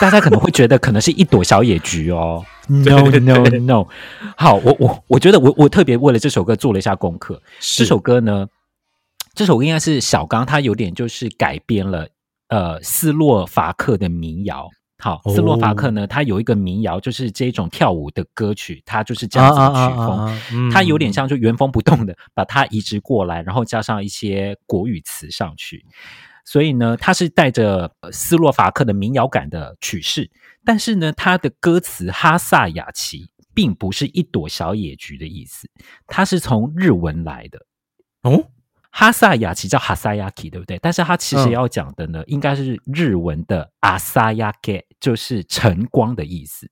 [0.00, 2.44] 大家可能会觉得可能是一朵小野菊哦。
[2.66, 3.86] No No No，
[4.36, 7.40] 好，我我我觉得我我特别为了这首歌做了一下功课。
[7.60, 8.46] 这首歌呢，
[9.34, 12.08] 这首歌应该是小刚他有点就是改编了
[12.48, 14.70] 呃斯洛伐克的民谣。
[14.98, 25.84] 好，斯洛伐克呢，它有一个民谣，就是这种跳舞的歌曲，它就是这样子的曲风，它有点像就原封不动的把它移植过来，然后加上一些国语词上去，
[26.44, 30.30] 所以呢，它是带着斯洛伐克的民谣感的曲式，
[30.64, 35.68] 但是呢，它的歌词哈萨雅奇并不是一朵小野菊的意思，
[36.06, 37.66] 它是从日文来的，
[38.22, 38.50] 哦。
[38.96, 40.78] 哈萨雅琪叫哈萨雅琪，对不对？
[40.80, 46.70] 但是它其实要讲的呢，嗯、应该是日文的阿萨雅给，就是晨光的意思。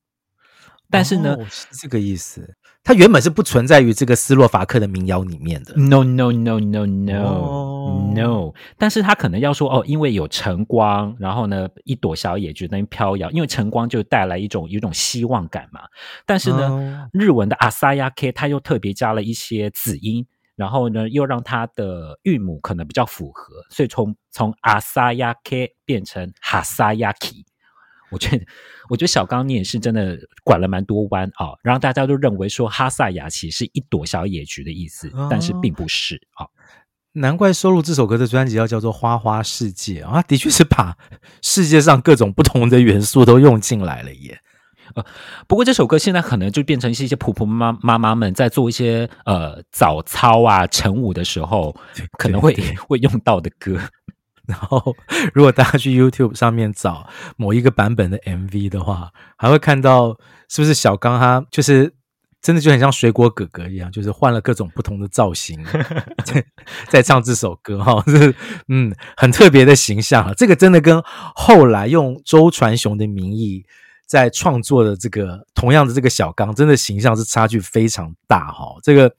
[0.89, 2.55] 但是呢，哦、是这个意思，
[2.85, 5.75] 它原本是不存在于这个斯洛伐克的民谣里面的。
[5.75, 8.53] No no no no no、哦、no。
[8.79, 15.81] 但是他可能要说哦，因为有晨光，然后呢，一朵小野菊在飘摇，因为晨光就带来一种有一种希望感嘛。
[16.25, 20.25] 但是呢，哦、日文的阿萨雅 K，它又特别加了一些子音。
[20.63, 27.45] 然后呢，又让它的韵母可能比较符合，所以从从阿萨亚 K 变成哈萨亚 K，
[28.13, 28.47] 我觉得，
[28.89, 36.47] 我觉得小刚你也是真的拐了蛮多弯啊，然后大家都认为说哈萨雅琪是一朵小野菊的意思，哦、但是并不是啊。
[37.15, 40.97] 难怪收录这首歌的专辑要叫做《花花世界》啊，的确是把
[41.43, 44.41] 世界上各种不同的元素都用进来了耶。
[44.95, 45.05] 呃，
[45.47, 51.74] 不过这首歌现在可能就变成是一些婆婆妈妈妈们在做一些呃早操啊、晨舞的时候
[52.18, 52.55] 可能会
[52.88, 53.78] 会用到的歌。
[54.45, 54.97] 然后，
[55.32, 60.18] 如果大家去 YouTube 上面找某一个版本的 MV 的话，还会看到
[60.49, 61.95] 是不是小刚他就是
[62.40, 65.64] 真的就很像水果哥哥一样，就是换了各种不同的造型
[66.26, 66.45] 在
[66.88, 68.34] 在唱这首歌哈，是
[68.66, 70.34] 嗯很特别的形象啊。
[70.36, 73.64] 这个真的跟后来用周传雄的名义。
[74.13, 78.77] 在创作的这个同样的这个小刚，真的形象是差距非常大哈。
[78.83, 79.11] 这个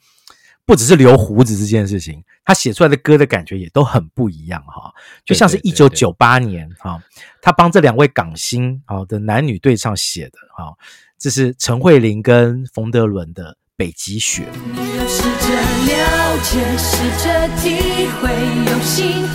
[0.68, 4.94] 不只是留胡子这件事情，他写出来的歌的感觉也都很不一样哈。
[5.26, 7.02] 就像是一九九八年哈，
[7.41, 10.72] 他帮这两位港星啊的男女对唱写的哈，
[11.18, 14.44] 这是陈慧琳跟冯德伦的《北极雪》。
[14.76, 15.56] 你要试着
[15.88, 18.30] 了解，试着体会，
[18.72, 19.26] 用心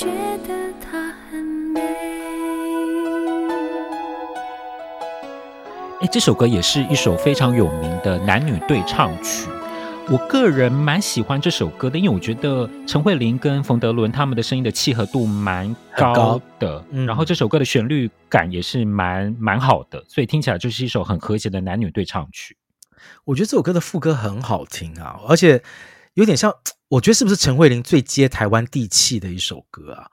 [0.00, 0.06] 觉
[0.48, 1.78] 得它很美？
[6.00, 9.46] 哎，这首歌也是一首非常有名的男女对唱曲。
[10.08, 22.56] 我个人蛮喜欢这首歌的，因为我觉得陈慧琳跟冯德伦他们的声音的契合度蛮高的，嗯、然后这首歌的旋律感也是蛮蛮好的，所以听起来就是一首很和谐的男女对唱曲。
[23.26, 25.62] 我觉得这首歌的副歌很好听啊，而且
[26.14, 26.54] 有点像，
[26.90, 30.10] 我觉得是不是陈慧琳最接台湾地气的一首歌啊？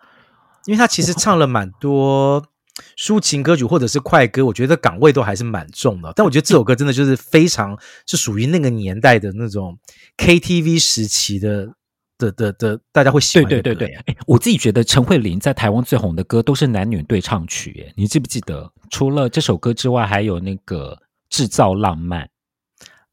[0.65, 2.47] 因为她其实唱了蛮多。
[2.95, 6.13] 抒情歌曲或者是快歌，我觉得港位都还是蛮重的。
[6.15, 7.75] 但我觉得这首歌真的就是非常
[8.05, 9.75] 是属于那个年代的那种
[10.15, 11.73] KTV 时期的
[12.19, 13.61] 的的的，大家会喜欢的歌。
[13.63, 17.71] 对对对哎，我自己觉得陈慧琳在台湾最红的歌都是男女对唱曲。
[17.71, 18.71] 耶，你记不记得？
[18.91, 21.01] 除了这首歌之外，还有那个
[21.31, 22.29] 制造浪漫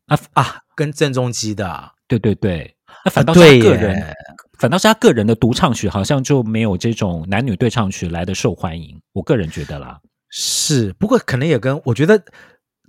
[0.08, 1.92] 啊啊，跟郑中基的、啊。
[2.06, 4.14] 对对对，那反倒是他个人。
[4.56, 8.98] 反倒是他个人的独唱曲，好像就没有这种男女对唱曲来的受欢迎。
[9.12, 9.98] 我个人觉得啦，
[10.30, 12.22] 是，不过可能也跟我觉得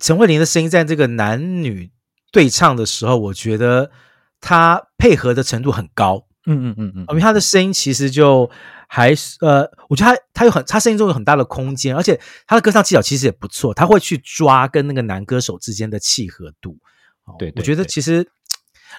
[0.00, 1.90] 陈慧琳的声音在这个男女
[2.30, 3.90] 对唱的时候，我觉得
[4.40, 6.24] 他配合的程度很高。
[6.46, 8.48] 嗯嗯嗯嗯，因为他的声音其实就
[8.88, 16.78] 还是呃，我觉得他他有很他声音中有很大的空间，而且他的歌唱技巧其实也不错，他会去抓跟那个男歌手之间的契合度。
[17.38, 18.26] 对，对，对，我觉得其实。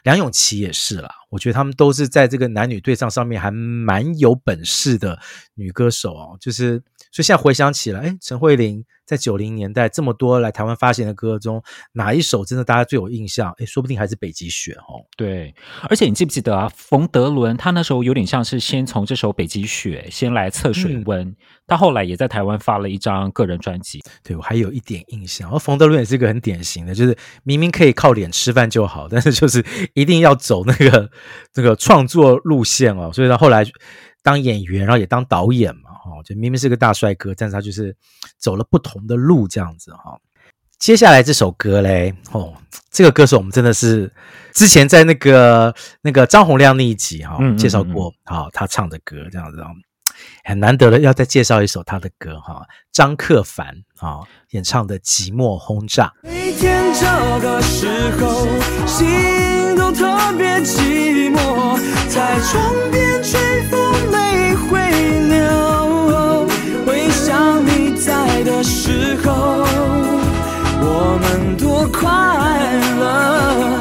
[0.04, 5.20] 梁咏琪也是啦，我觉得他们都是在这个男女对唱上面还蛮有本事的
[5.56, 6.38] 女歌手哦。
[6.40, 6.82] 就是，
[7.12, 13.54] 所以现在回想起来，哎，陈慧琳在九零年代这么多来台湾发行的歌中，哪一首真的大家最有印象？
[13.58, 15.06] 哎，说不定还是《北极雪》哦。
[15.16, 15.54] 对，
[15.90, 16.72] 而且你记不记得啊？
[16.76, 21.36] 冯德伦他那时候有点像是先从这首《北极雪》先来测水温，嗯、
[21.68, 24.02] 他后来也在台湾发了一张个人专辑。
[24.24, 25.52] 对，我还有一点印象。
[25.52, 29.64] 而冯德伦也是一个很典型的，就是明明可以靠脸吃饭就好，但是就是
[29.94, 31.12] 一定要走那个
[31.54, 33.12] 那个创作路线哦。
[33.14, 33.66] 所以他后来
[34.24, 35.92] 当演员，然后也当导演嘛。
[36.06, 37.94] 哦，就明明是个大帅哥，但是他就是
[38.38, 40.22] 走了不同的路，这样子哈、哦。
[40.80, 42.54] 接下来这首歌嘞，哦，
[42.92, 44.10] 这个歌手我们真的是
[44.54, 49.74] 之前在那个那个张洪量那一集哈、哦嗯嗯嗯介绍过，好、哦，他唱的歌这样子啊、哦，
[50.48, 53.68] 很难得的要再介绍一首他的歌哈、张克凡
[54.00, 54.22] 啊、
[54.52, 56.06] 演唱的《寂寞轰炸》。
[56.24, 57.06] 每天这
[57.46, 57.86] 个时
[58.18, 58.48] 候，
[58.88, 60.06] 心都特
[60.38, 61.78] 别寂寞，
[62.08, 63.78] 在窗边吹风
[64.10, 64.80] 没回
[65.28, 65.38] 流。
[68.46, 69.66] 的时候，
[70.80, 72.08] 我们多快
[72.98, 73.78] 乐，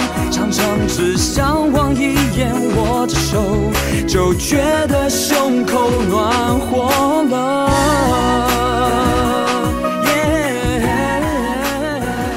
[0.57, 3.71] 常常只想望一眼，握着手
[4.09, 7.71] 就觉得胸口暖和了。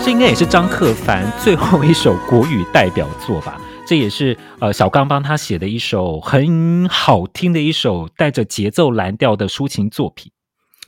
[0.03, 3.57] 这应该也是张克帆最后一首国语代表作吧？
[3.88, 10.30] 这也是呃小刚帮他写的一首很好听的一首带着节奏蓝调的抒情作品。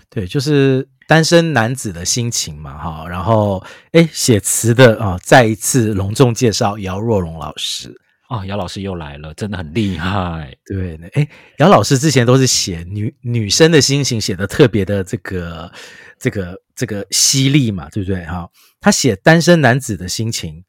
[0.09, 0.89] 对，就是。
[1.11, 7.93] 单身男子的心情嘛，哈，然后哎，写词的啊，再一次隆重介绍姚若龙老师
[8.29, 10.55] 啊，姚老师又来了，真的很厉害。
[10.65, 15.69] 对，哎，姚老师之前都是写女女生的心情，写的特别的这个
[16.17, 18.23] 这个这个犀利嘛，对不对？
[18.25, 18.47] 哈，
[18.79, 20.63] 他写单身男子的心情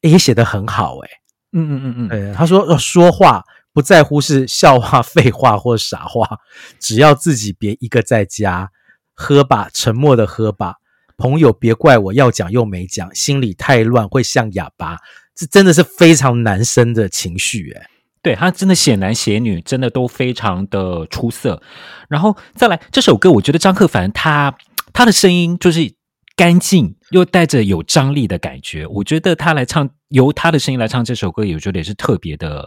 [0.00, 1.10] 也写得很好，哎，
[1.52, 6.38] 嗯嗯嗯嗯，对，他说要说话不在乎是笑话、废话或傻话，
[6.80, 8.70] 只要自己别一个在家。
[9.14, 10.74] 喝吧，沉默的喝吧，
[11.16, 14.98] 朋友别怪我要讲又没讲，心里太乱会像哑巴，
[15.34, 17.86] 这真的是非常男生的情绪诶，
[18.22, 21.62] 对，他真的写男写女，真的都非常的出色。
[22.08, 24.54] 然后再来这首歌，我觉得张克凡他
[24.92, 25.92] 他的声音就是
[26.34, 32.66] 干净又带着有张力的感觉，我觉得他来唱由他的声音来唱这首歌，也我觉得也是特别的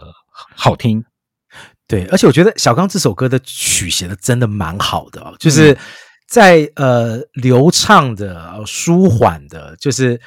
[0.54, 1.04] 好听。
[1.88, 5.76] 对，而且我觉得小刚这首歌的曲写的真的蛮好的哦，就是。
[6.26, 10.20] 嗯在呃流畅的、舒缓的，就是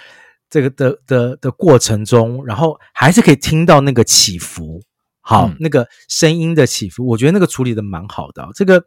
[0.49, 4.81] 这个的的的过程中，然后还是可以听到那个起伏，
[5.19, 8.49] 好，嗯、那个声音的起伏，我觉得那个处理的蛮好的、哦。
[8.55, 8.81] 这个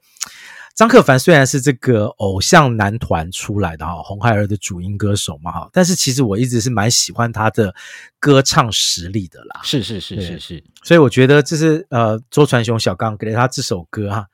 [0.74, 7.74] 张克帆虽然是这个偶像男团出来的哈，红孩儿的主音歌手嘛哈，但是其实我一直是蛮喜欢他的
[8.18, 9.60] 歌唱实力的啦。
[9.62, 14.26] 是是是是是，所以我觉得这是呃周传雄小刚给了他这首歌哈，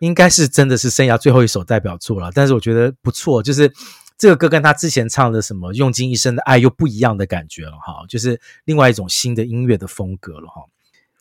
[0.00, 2.30] 应该是真的是生涯最后一首代表作了。
[2.34, 3.72] 但是我觉得不错，就是
[4.16, 10.62] 这个歌跟他之前唱的什么用尽一生的爱又不一样的感觉了哈，就是另外一种新的音乐的风格了哈。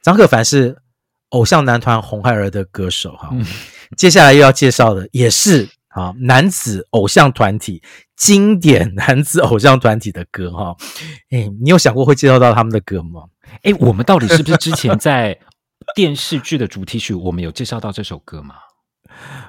[0.01, 0.77] 张克凡是
[1.29, 3.45] 偶像男团红孩儿的歌手哈，嗯、
[3.97, 7.83] 接下来又要介绍的也是啊男子偶像团体
[8.15, 10.75] 经典男子偶像团体的歌哈，
[11.29, 13.23] 哎，你有想过会介绍到他们的歌吗？
[13.63, 15.37] 哎，我们到底是不是之前在
[15.95, 18.55] 电视剧的主题曲我们有介绍到这首歌吗？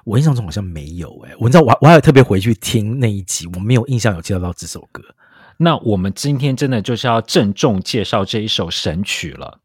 [0.04, 5.02] 我印象中好像没有哎，我知道我我还有特别回去听那一集，我没有印象有介绍到这首歌。
[5.56, 9.58] 那我们今天真的就是要郑重介绍这一首神曲了。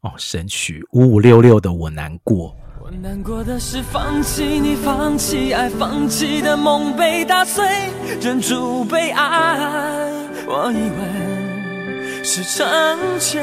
[0.00, 2.56] 哦，神曲五五六六的我难过。
[2.80, 7.66] 我难过的是放弃你，放弃爱，放弃的梦被打碎，
[8.22, 10.08] 忍住悲哀。
[10.46, 11.27] 我以为
[12.30, 12.68] 是成
[13.18, 13.42] 全，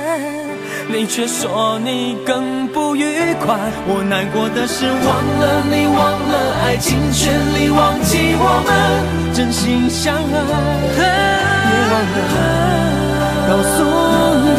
[0.88, 3.58] 你却说你更不愉快。
[3.88, 8.70] 我难过的是忘了你，忘了爱，尽全力忘记我们
[9.34, 11.02] 真心相爱，
[11.66, 12.18] 别忘了
[13.50, 13.82] 告诉
[14.46, 14.54] 你。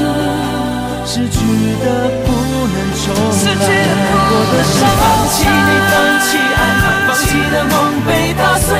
[1.06, 1.38] 失去
[1.78, 1.86] 的
[2.26, 2.28] 不
[2.66, 3.14] 能重
[3.46, 5.94] 来，难过的是放弃你，放
[6.26, 6.58] 弃爱，
[7.06, 8.74] 放弃的梦被打碎，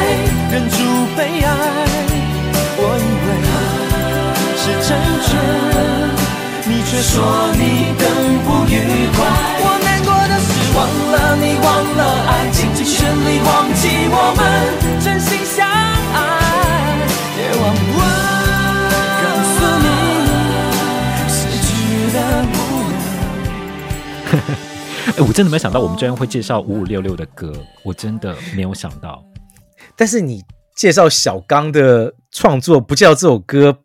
[0.51, 0.75] 忍住
[1.17, 1.86] 悲哀。
[4.87, 5.35] 成全，
[6.69, 7.15] 你却说
[7.55, 8.07] 你更
[8.45, 8.73] 不愉
[9.11, 9.19] 快。
[9.59, 10.79] 我难过的是忘
[11.11, 11.67] 了你，忘
[11.97, 14.41] 了爱，尽尽全力忘记我们
[15.03, 17.03] 真心相爱，
[17.35, 17.67] 别忘
[17.99, 18.15] 了。
[25.17, 27.53] 哎，我真的没想到我们居然会介绍五五六六的歌，
[27.85, 29.25] 我真的没有想到。
[29.97, 30.45] 但是你
[30.77, 33.79] 介绍小刚的创作，不叫这首歌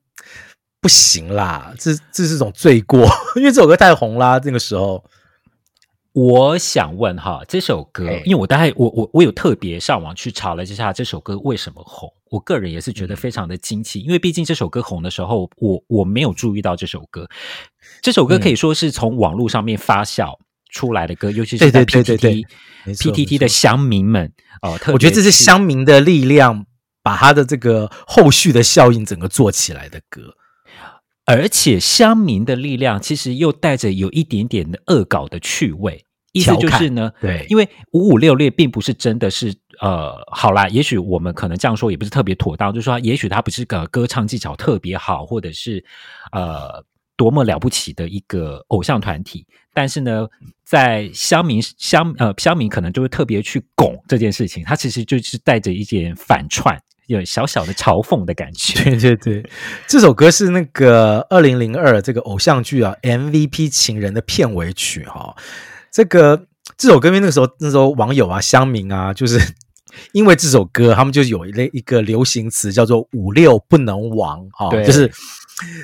[0.82, 3.08] 不行啦，这这是种罪过，
[3.38, 4.42] 因为这首歌太红啦。
[4.44, 5.04] 那个时候，
[6.14, 17.30] 我想问哈，这首歌，因为我大概我我我有特别上网去查了一下这首歌为什么红，我个人也是觉得非常的惊奇，因为毕竟这首歌红的时候，我我没有注意到这首歌。
[18.02, 20.36] 这首歌可以说是从网络上面发酵
[20.72, 22.44] 出来的歌，嗯、尤其是在 PTT、
[22.86, 26.66] PTT 的乡民们哦，特我觉得这是乡民的力量，
[27.04, 30.34] 把他的这个后续的效应整个做起来的歌，
[31.32, 45.84] 而且乡民的力量其实又带着有一点点的恶搞的趣味，意思就是呢，对，因为五五六六并不是真的是呃，好啦，也许我们可能这样说也不是特别妥当，就是说，也许他不是个歌唱技巧特别好，或者是
[46.32, 46.84] 呃。
[47.18, 50.28] 多么了不起的一个偶像团体，但是呢，
[50.66, 56.76] 在乡民乡呃乡民可能就会特别去拱这件事情，他其实就是带着一点反串，
[57.08, 58.84] 有小小的嘲讽的感觉。
[58.84, 59.50] 对对对，
[59.88, 65.36] 这首歌是那个二零零二这个偶像剧啊 MVP 情人的片尾曲哈、哦。
[65.92, 66.46] 这个
[66.78, 69.40] 这首歌因为那个时候那时候网友啊乡民啊，就是
[70.14, 75.12] 因为这首歌，他们就有一类一个流行词叫做“五六不能亡”哈、哦，就是。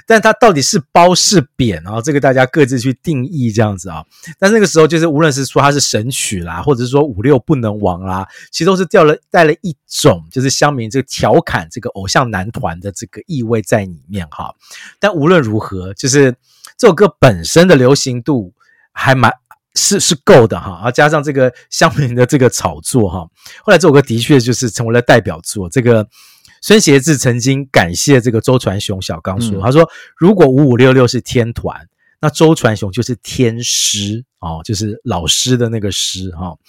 [0.06, 2.02] 但它到底是褒是贬啊？
[2.02, 4.04] 这个大家各自去定义这样子啊。
[4.40, 14.54] 但那个时候就是无论是说它是神曲啦，或者是说五六不能亡啦，其实都是掉了带了一种就是乡民这个调侃这个偶像男团的这个意味在里面哈。
[15.00, 16.36] 但无论如何，就是
[16.78, 18.54] 这首歌本身的流行度
[18.92, 19.32] 还蛮
[19.76, 23.20] 是是够的哈，然后加上这个乡民的这个炒作哈，
[23.64, 26.08] 后来这首歌的确就是成为了代表作这个。
[26.68, 31.88] 孙协志曾经感谢这个周传雄小刚说：“嗯、他说，如果五五六六是天团，
[32.20, 36.59] 那周传雄就是天师哦，就是老师的那个师哈、哦。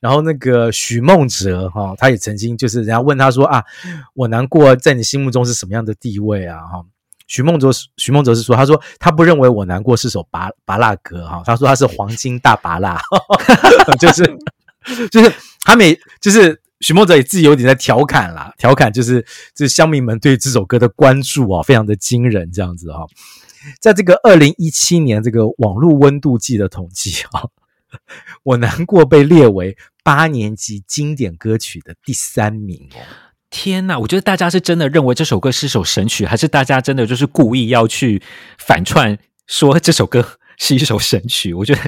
[0.00, 3.64] 然后那个许孟哲哈、哦，他也曾经就是人家问他说啊，
[4.12, 6.58] 我难过在你心目中是什么样的地位啊？
[6.66, 6.84] 哈，
[7.26, 13.00] 许孟哲许孟哲是说，他说他不认为我难过是首拔拔蜡歌哈，他说他是黄金大拔蜡，
[13.98, 14.22] 就是
[15.10, 19.24] 就是他每就是。”许孟哲也自己有点在调侃啦，调侃就是
[19.54, 23.06] 这乡民们对这首歌的关注啊，非常的惊人，这样子哈。
[23.80, 27.46] 在这个二零一七年这个网络温度计的统计啊，
[28.42, 32.88] 我难过被列为八年级经典歌曲的第三名。
[33.48, 38.20] 天呐，我觉得大家是真的认为这首歌是首神曲，还是大家真的就是故意要去
[38.58, 39.16] 反串
[39.46, 40.26] 说这首歌
[40.58, 41.54] 是一首神曲？
[41.54, 41.80] 我觉得。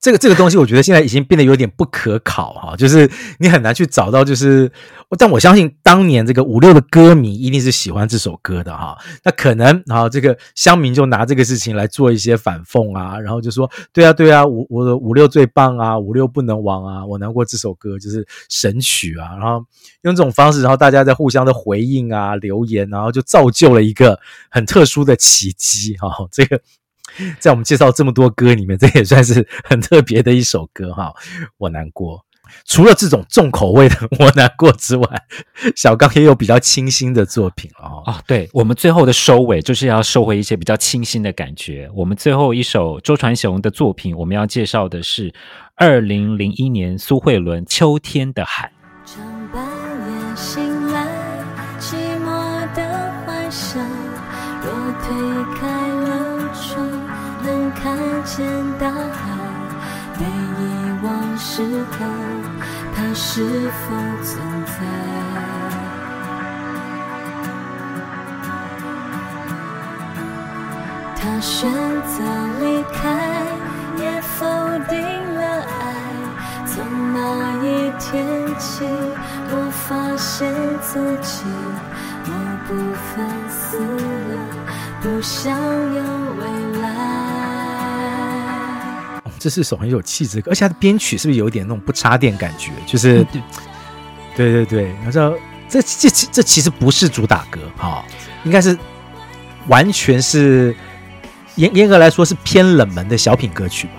[0.00, 4.70] 这个这个东西，我觉得现在已经变得有点不可考哈，就是你很难去找到，就是，
[5.18, 8.96] 但我相信当年这个五六的歌迷一定是喜欢这首歌的哈。
[9.24, 19.64] 那可能哈，这个乡民就拿这个事情来做一些反讽啊，然后就说，对啊对啊，五我的五六最棒啊，五六不能亡啊，我难过这首歌就是神曲啊，然后
[20.02, 24.16] 用这种方式，然后大家在互相的回应啊、留言，然后就造就了一个
[24.48, 26.60] 很特殊的奇迹哈，这个。
[27.38, 31.12] 在我们介绍这么多歌里面，这也算是很特别的一首歌哈。
[31.56, 32.24] 我难过，
[32.64, 35.06] 除了这种重口味的我难过之外，
[35.76, 38.02] 小刚也有比较清新的作品哦。
[38.06, 41.90] 啊，对，我们最后的收尾就是要收回一些比较清新的感觉。
[41.94, 45.32] 我们最后一首周传雄的作品，我们要介绍的是
[45.74, 48.72] 二零零一年苏慧伦《秋天的海》。
[58.38, 58.46] 见
[58.78, 58.94] 大海
[60.16, 60.62] 被遗
[61.02, 61.60] 忘时
[61.90, 62.06] 候，
[62.94, 64.72] 它是否存在？
[71.16, 71.68] 他选
[72.06, 72.22] 择
[72.60, 73.02] 离开，
[73.96, 74.46] 也否
[74.88, 74.94] 定
[75.34, 75.76] 了爱。
[76.64, 76.76] 从
[77.12, 77.18] 那
[77.64, 77.66] 一
[77.98, 78.24] 天
[78.56, 78.86] 起，
[79.50, 81.44] 我发现自己
[82.24, 82.30] 某
[82.68, 84.32] 部分死了，
[85.02, 86.00] 不想有
[86.38, 86.42] 未
[86.80, 87.37] 来。
[89.38, 92.72] 这是首很有气质的歌，而且它的编曲是不是有点那种不插电感觉？
[92.86, 93.24] 就是，
[94.36, 98.04] 对对对，然后这这这这其实不是主打歌哈、哦，
[98.44, 98.76] 应该是
[99.68, 100.74] 完全是
[101.56, 103.94] 严严格来说是偏冷门的小品歌曲吧？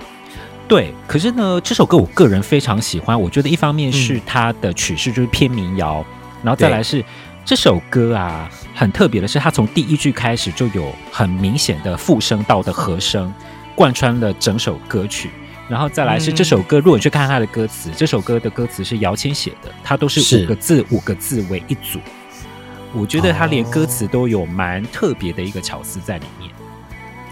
[0.68, 7.04] 对，可是呢，这首歌我个人非常喜欢，我觉得一方面是它的曲式就是偏民谣，嗯、然后再来是
[7.44, 13.34] 这首歌啊，很特别的是，它从第一句开始就有很明显的复声道的和声。
[13.80, 15.30] 贯穿了整首歌曲，
[15.70, 16.80] 然后再来是这首歌。
[16.80, 21.98] 如果你去看他的歌词，这首歌的歌词是姚谦写的，它都是五个字五个字为一组。
[22.92, 26.52] 我觉得他连歌词都有蛮特别的一个巧思在里面。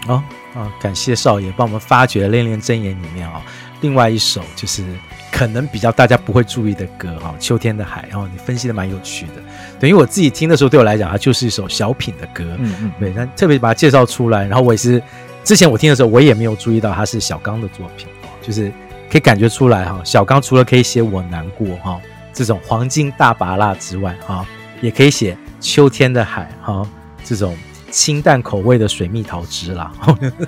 [0.06, 0.24] 哦
[0.54, 3.42] 啊，感谢少爷帮我们发掘《恋恋真言》里面啊，
[3.82, 4.82] 另外一首就是
[5.30, 8.00] 可能比较大家不会注意的歌哈，《秋天的海》。
[8.08, 9.42] 然后你分析的蛮有趣的，
[9.78, 12.56] 等于我自己听的时候，对我来讲，它就是一首小品的歌。
[12.58, 15.02] 嗯嗯，对，但特别把它介绍出来，然后我也是。
[15.48, 18.70] 之前我听的时候，我也没有注意到他是小刚的作品哦，就是
[19.10, 21.98] 可以感觉出来哈，小刚除了可以写我难过哈
[22.34, 24.46] 这种黄金大芭乐之外哈，
[24.82, 26.86] 也可以写秋天的海哈
[27.24, 27.56] 这种
[27.90, 29.90] 清淡口味的水蜜桃汁啦，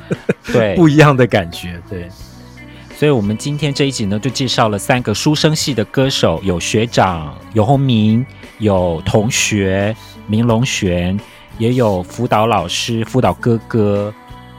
[0.52, 2.06] 对，不一样的感觉，对。
[2.94, 8.26] 所以我们今天这一集呢，就介绍了三个书生系的歌手，有学长游鸿明，
[8.58, 9.96] 有同学
[10.26, 11.18] 明龙玄，
[11.56, 14.12] 也有辅导老师辅导哥哥。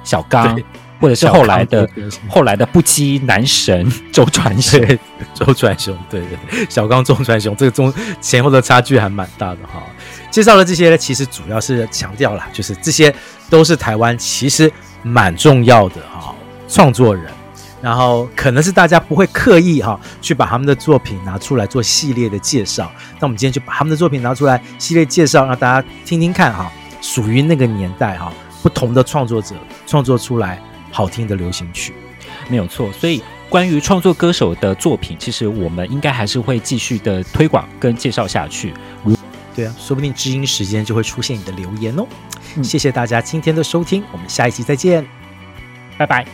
[0.04, 0.60] 小刚，
[1.00, 1.90] 或者是后来的
[2.28, 4.80] 后来的不羁男神 周传雄，
[5.34, 9.82] 周传雄，对对对，小刚周传雄，这个中前后的差距还蛮大的哈。
[10.30, 13.14] 介绍了这些呢，其实主要是强调了，就是这些
[13.50, 14.72] 都是台湾其实
[15.04, 16.34] 蛮重要的哈
[16.68, 17.26] 创作人，
[17.82, 22.90] 然后可能是大家不会刻意哈去把他们的作品拿出来做系列的介绍，
[23.20, 26.72] 那我们今天就把他们的作品拿出来系列介绍，让大家听听看哈，
[27.02, 28.32] 属于那个年代哈。
[28.62, 29.56] 不同的创作者
[29.86, 31.94] 创作出来好听的流行曲，
[32.50, 32.92] 没有错。
[32.94, 38.74] 所以关于创作歌手的作品，其实我们应该还是会继续的推广跟介绍下去。
[39.54, 42.06] 对啊，说不定知音时间就会出现你的留言哦。
[42.56, 45.06] 嗯，谢谢大家今天的收听，我们下一期再见，
[45.98, 46.26] 拜拜，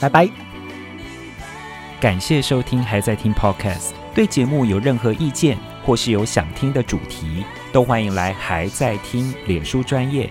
[0.00, 0.28] 拜拜。
[2.00, 10.30] 感谢收听，还在听 Podcast，对节目有任何意见，或是有想听的主题，都欢迎来还在听脸书专页